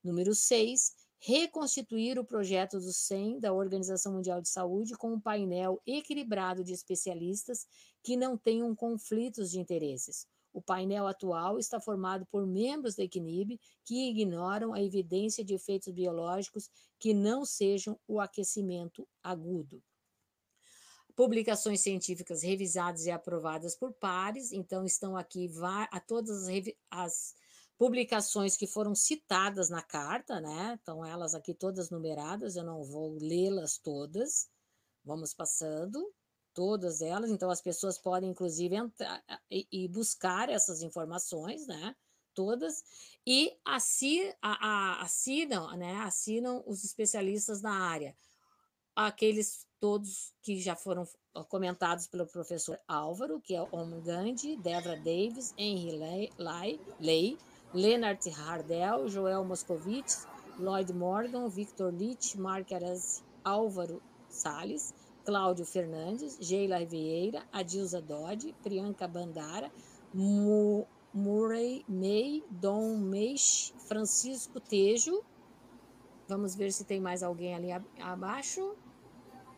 [0.04, 5.82] Número 6 reconstituir o projeto do SEM da Organização Mundial de Saúde com um painel
[5.86, 7.66] equilibrado de especialistas
[8.04, 10.28] que não tenham conflitos de interesses.
[10.54, 15.94] O painel atual está formado por membros da EQNIB que ignoram a evidência de efeitos
[15.94, 16.70] biológicos
[17.00, 19.84] que não sejam o aquecimento agudo.
[21.16, 25.50] Publicações científicas revisadas e aprovadas por pares, então estão aqui
[25.92, 27.36] a todas as, as
[27.78, 30.76] publicações que foram citadas na carta, né?
[30.76, 34.50] Estão elas aqui todas numeradas, eu não vou lê-las todas.
[35.04, 36.14] Vamos passando
[36.54, 41.96] todas elas, então as pessoas podem inclusive entrar e, buscar essas informações, né?
[42.34, 42.84] Todas
[43.26, 45.98] e assinam, né?
[45.98, 48.18] Assinam os especialistas na área,
[48.96, 51.08] aqueles todos que já foram
[51.48, 57.38] comentados pelo professor Álvaro, que é Om Gandhi, Debra Davis, Henry Lay, Lay
[57.74, 60.26] Leonard Hardell, Joel Moscovitz,
[60.60, 64.94] Lloyd Morgan, Victor Leach, Mark Aras, Álvaro Salles,
[65.26, 69.70] Cláudio Fernandes, Sheila Vieira, Adilza Dodge, Priyanka Bandara,
[71.14, 75.24] Murray May, Dom Meish, Francisco Tejo.
[76.28, 78.76] Vamos ver se tem mais alguém ali abaixo.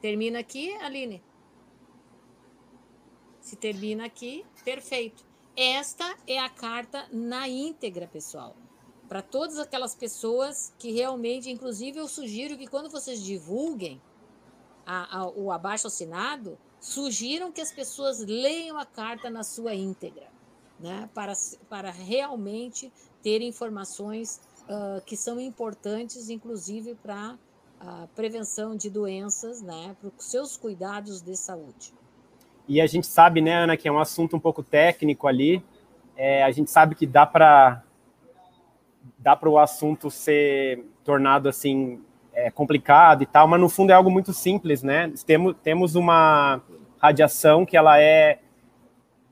[0.01, 1.23] Termina aqui, Aline?
[3.41, 5.28] Se termina aqui, perfeito.
[5.61, 8.55] Esta é a carta na íntegra, pessoal.
[9.09, 14.01] Para todas aquelas pessoas que realmente, inclusive, eu sugiro que quando vocês divulguem
[14.85, 20.31] a, a, o abaixo assinado, sugiram que as pessoas leiam a carta na sua íntegra,
[20.79, 21.09] né?
[21.13, 21.33] Para,
[21.67, 22.89] para realmente
[23.21, 27.37] ter informações uh, que são importantes, inclusive para
[27.81, 29.93] a prevenção de doenças, né?
[29.99, 31.98] Para os seus cuidados de saúde.
[32.69, 35.63] E a gente sabe, né, Ana, que é um assunto um pouco técnico ali.
[36.15, 37.81] É, a gente sabe que dá para
[39.17, 41.99] dá para o assunto ser tornado assim
[42.31, 45.11] é, complicado e tal, mas no fundo é algo muito simples, né?
[45.25, 46.61] Temos, temos uma
[47.01, 48.37] radiação que ela é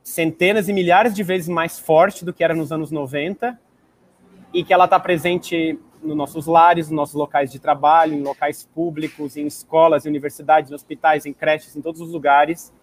[0.02, 3.60] centenas e milhares de vezes mais forte do que era nos anos 90
[4.52, 8.68] e que ela está presente nos nossos lares, nos nossos locais de trabalho, em locais
[8.74, 12.74] públicos, em escolas, em universidades, em hospitais, em creches, em todos os lugares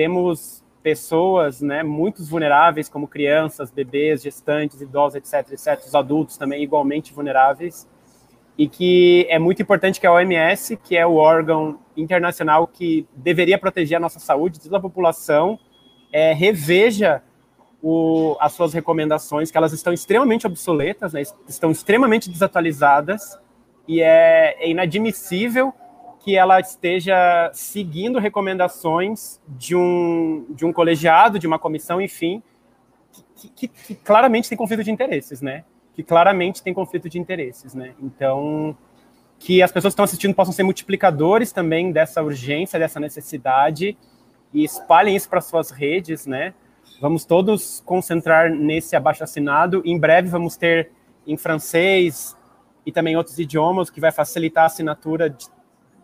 [0.00, 6.62] temos pessoas, né, muito vulneráveis, como crianças, bebês, gestantes, idosos, etc, etc, os adultos também
[6.62, 7.86] igualmente vulneráveis,
[8.56, 13.58] e que é muito importante que a OMS, que é o órgão internacional que deveria
[13.58, 15.58] proteger a nossa saúde, toda a população,
[16.10, 17.22] é, reveja
[17.82, 23.38] o, as suas recomendações, que elas estão extremamente obsoletas, né, estão extremamente desatualizadas,
[23.86, 25.74] e é, é inadmissível
[26.22, 32.42] que ela esteja seguindo recomendações de um, de um colegiado, de uma comissão, enfim,
[33.34, 35.64] que, que, que, claramente tem conflito de interesses, né?
[35.94, 37.94] Que claramente tem conflito de interesses, né?
[38.00, 38.76] Então,
[39.38, 43.96] que as pessoas que estão assistindo possam ser multiplicadores também dessa urgência, dessa necessidade
[44.52, 46.52] e espalhem isso para suas redes, né?
[47.00, 49.80] Vamos todos concentrar nesse abaixo assinado.
[49.86, 50.92] Em breve vamos ter
[51.26, 52.36] em francês
[52.84, 55.46] e também outros idiomas que vai facilitar a assinatura de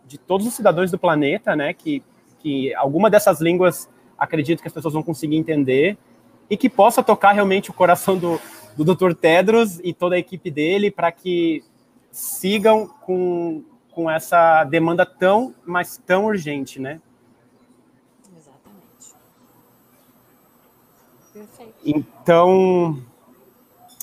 [0.07, 1.73] de todos os cidadãos do planeta, né?
[1.73, 2.03] Que,
[2.39, 5.97] que alguma dessas línguas acredito que as pessoas vão conseguir entender
[6.49, 8.39] e que possa tocar realmente o coração do,
[8.75, 9.13] do Dr.
[9.13, 11.63] Tedros e toda a equipe dele para que
[12.11, 17.01] sigam com, com essa demanda tão, mas tão urgente, né?
[18.35, 19.13] Exatamente.
[21.33, 21.75] Perfeito.
[21.85, 23.03] Então,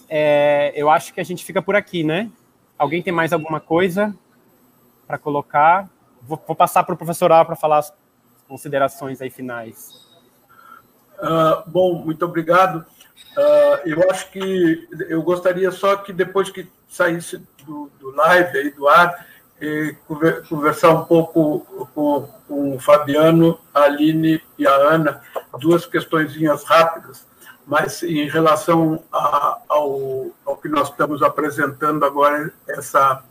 [0.08, 2.30] é, eu acho que a gente fica por aqui, né?
[2.78, 4.14] Alguém tem mais alguma coisa
[5.06, 5.88] para colocar?
[6.26, 7.92] Vou, vou passar para o professor Al para falar as
[8.48, 10.04] considerações aí finais.
[11.18, 12.84] Uh, bom, muito obrigado.
[13.36, 18.70] Uh, eu acho que eu gostaria só que depois que saísse do, do live aí
[18.70, 19.26] do ar,
[19.60, 19.96] eh,
[20.48, 25.22] conversar um pouco com, com o Fabiano, a Aline e a Ana,
[25.58, 27.26] duas questõezinhas rápidas,
[27.66, 33.22] mas em relação a, ao, ao que nós estamos apresentando agora, essa,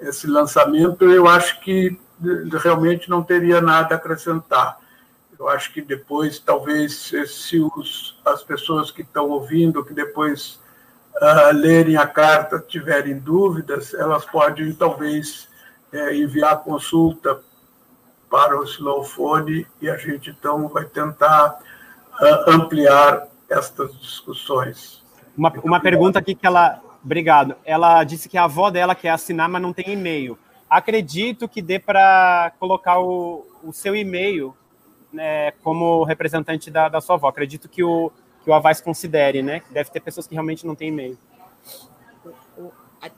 [0.00, 1.98] esse lançamento, eu acho que
[2.62, 4.78] realmente não teria nada a acrescentar.
[5.38, 10.60] Eu acho que depois, talvez, se os, as pessoas que estão ouvindo, que depois
[11.16, 15.48] uh, lerem a carta, tiverem dúvidas, elas podem, talvez,
[15.92, 17.40] é, enviar consulta
[18.30, 21.58] para o Slowphone e a gente, então, vai tentar
[22.20, 25.02] uh, ampliar estas discussões.
[25.36, 26.80] Uma, uma pergunta aqui que ela...
[27.04, 27.56] Obrigado.
[27.64, 30.38] Ela disse que a avó dela quer assinar, mas não tem e-mail
[30.72, 34.56] acredito que dê para colocar o, o seu e-mail
[35.12, 37.28] né, como representante da, da sua avó.
[37.28, 38.10] Acredito que o,
[38.42, 39.60] que o Avaz considere, né?
[39.70, 41.18] Deve ter pessoas que realmente não têm e-mail.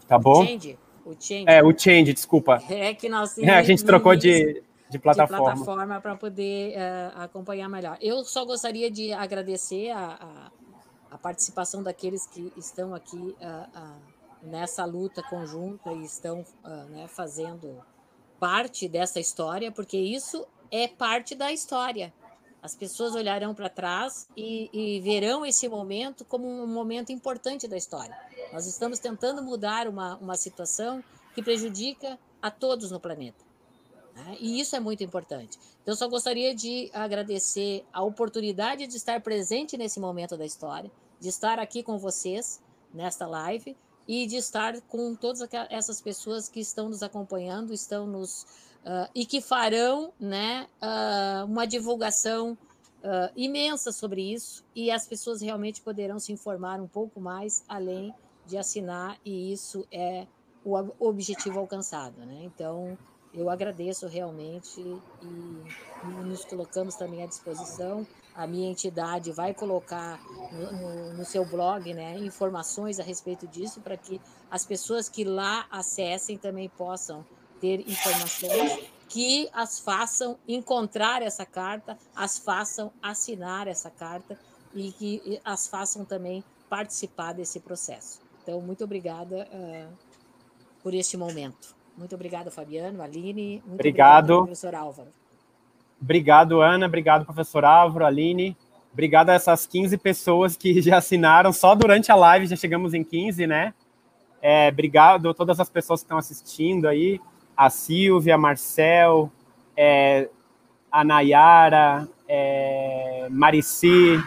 [0.08, 0.42] tá bom?
[0.42, 1.44] O change, o change.
[1.46, 2.60] É, o change, desculpa.
[2.68, 4.60] É que nós é, a gente trocou de,
[4.90, 5.52] de plataforma.
[5.52, 7.96] De plataforma para poder uh, acompanhar melhor.
[8.00, 10.50] Eu só gostaria de agradecer a,
[11.10, 14.13] a, a participação daqueles que estão aqui uh, uh,
[14.44, 17.82] nessa luta conjunta e estão uh, né, fazendo
[18.38, 22.12] parte dessa história, porque isso é parte da história.
[22.62, 27.76] As pessoas olharão para trás e, e, verão esse momento como um momento importante da
[27.76, 28.16] história.
[28.52, 31.04] Nós estamos tentando mudar uma, uma situação
[31.34, 33.44] que prejudica a todos no planeta.
[34.14, 34.36] Né?
[34.40, 35.58] E isso é muito importante.
[35.82, 40.90] Então, só gostaria de agradecer a oportunidade de estar presente nesse momento da história,
[41.20, 42.62] de estar aqui com vocês
[42.94, 43.76] nesta live
[44.06, 45.40] e de estar com todas
[45.70, 48.42] essas pessoas que estão nos acompanhando, estão nos
[48.84, 55.40] uh, e que farão, né, uh, uma divulgação uh, imensa sobre isso e as pessoas
[55.40, 58.14] realmente poderão se informar um pouco mais além
[58.46, 60.26] de assinar e isso é
[60.64, 62.40] o objetivo alcançado, né?
[62.42, 62.96] Então
[63.34, 65.00] eu agradeço realmente e,
[66.24, 68.06] nos colocamos também à disposição.
[68.34, 70.20] A minha entidade vai colocar
[70.52, 74.20] no, no, no seu blog né, informações a respeito disso para que
[74.50, 77.24] as pessoas que lá acessem também possam
[77.60, 84.38] ter informações que as façam encontrar essa carta, as façam assinar essa carta
[84.74, 88.20] e que as façam também participar desse processo.
[88.42, 89.92] Então, muito obrigada uh,
[90.82, 91.76] por este momento.
[91.96, 93.62] Muito obrigada, Fabiano, Aline.
[93.66, 94.24] Muito obrigado.
[94.24, 95.08] obrigado, professor Álvaro.
[96.00, 96.86] Obrigado, Ana.
[96.86, 98.56] Obrigado, professor Álvaro, Aline.
[98.92, 101.52] Obrigado a essas 15 pessoas que já assinaram.
[101.52, 103.74] Só durante a live já chegamos em 15, né?
[104.42, 107.20] É, obrigado a todas as pessoas que estão assistindo aí.
[107.56, 109.30] A Silvia, a Marcel,
[109.76, 110.28] é,
[110.90, 114.22] a Nayara, é, Marici,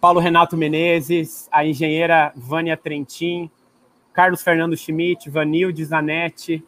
[0.00, 3.50] Paulo Renato Menezes, a engenheira Vânia Trentin,
[4.12, 6.64] Carlos Fernando Schmidt, Vanilde Zanetti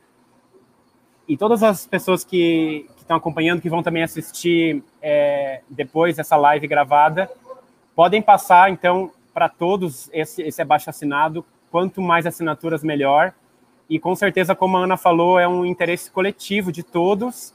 [1.26, 6.66] e todas as pessoas que, estão acompanhando, que vão também assistir é, depois essa live
[6.66, 7.30] gravada,
[7.94, 11.44] podem passar, então, para todos esse, esse abaixo assinado.
[11.70, 13.32] Quanto mais assinaturas, melhor.
[13.88, 17.54] E com certeza, como a Ana falou, é um interesse coletivo de todos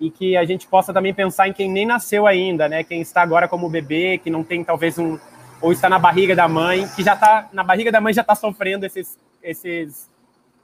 [0.00, 2.84] e que a gente possa também pensar em quem nem nasceu ainda, né?
[2.84, 5.18] Quem está agora como bebê, que não tem talvez um,
[5.60, 8.34] ou está na barriga da mãe, que já está na barriga da mãe já está
[8.34, 10.10] sofrendo esses, esses,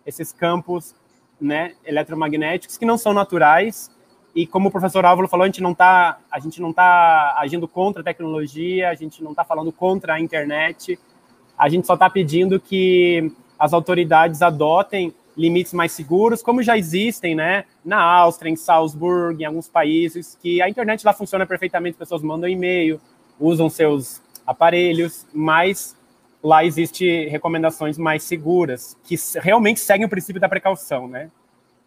[0.07, 0.95] esses campos
[1.41, 3.91] né, eletromagnéticos que não são naturais.
[4.35, 7.69] E como o professor Álvaro falou, a gente não está a gente não tá agindo
[7.69, 10.99] contra a tecnologia, a gente não está falando contra a internet,
[11.57, 17.35] a gente só está pedindo que as autoridades adotem limites mais seguros, como já existem,
[17.35, 21.99] né, na Áustria, em Salzburg, em alguns países, que a internet lá funciona perfeitamente, as
[21.99, 23.01] pessoas mandam e-mail,
[23.39, 25.97] usam seus aparelhos, mas
[26.43, 31.31] lá existe recomendações mais seguras, que realmente seguem o princípio da precaução, né?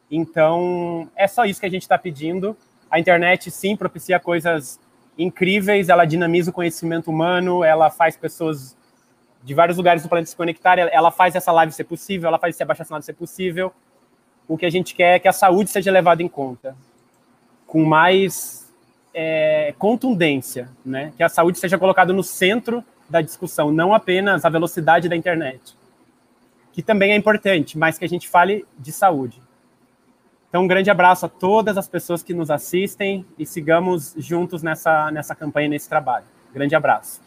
[0.10, 2.58] Então, é só isso que a gente está pedindo.
[2.90, 4.80] A internet, sim, propicia coisas
[5.18, 8.76] incríveis, ela dinamiza o conhecimento humano, ela faz pessoas
[9.44, 12.56] de vários lugares do planeta se conectarem, ela faz essa live ser possível, ela faz
[12.56, 13.72] esse abaixo-assinado ser possível.
[14.48, 16.76] O que a gente quer é que a saúde seja levada em conta,
[17.66, 18.67] com mais
[19.20, 21.12] é, contundência, né?
[21.18, 25.76] Que a saúde seja colocada no centro da discussão, não apenas a velocidade da internet,
[26.72, 29.42] que também é importante, mas que a gente fale de saúde.
[30.48, 35.10] Então, um grande abraço a todas as pessoas que nos assistem e sigamos juntos nessa,
[35.10, 36.26] nessa campanha, nesse trabalho.
[36.54, 37.20] Grande abraço.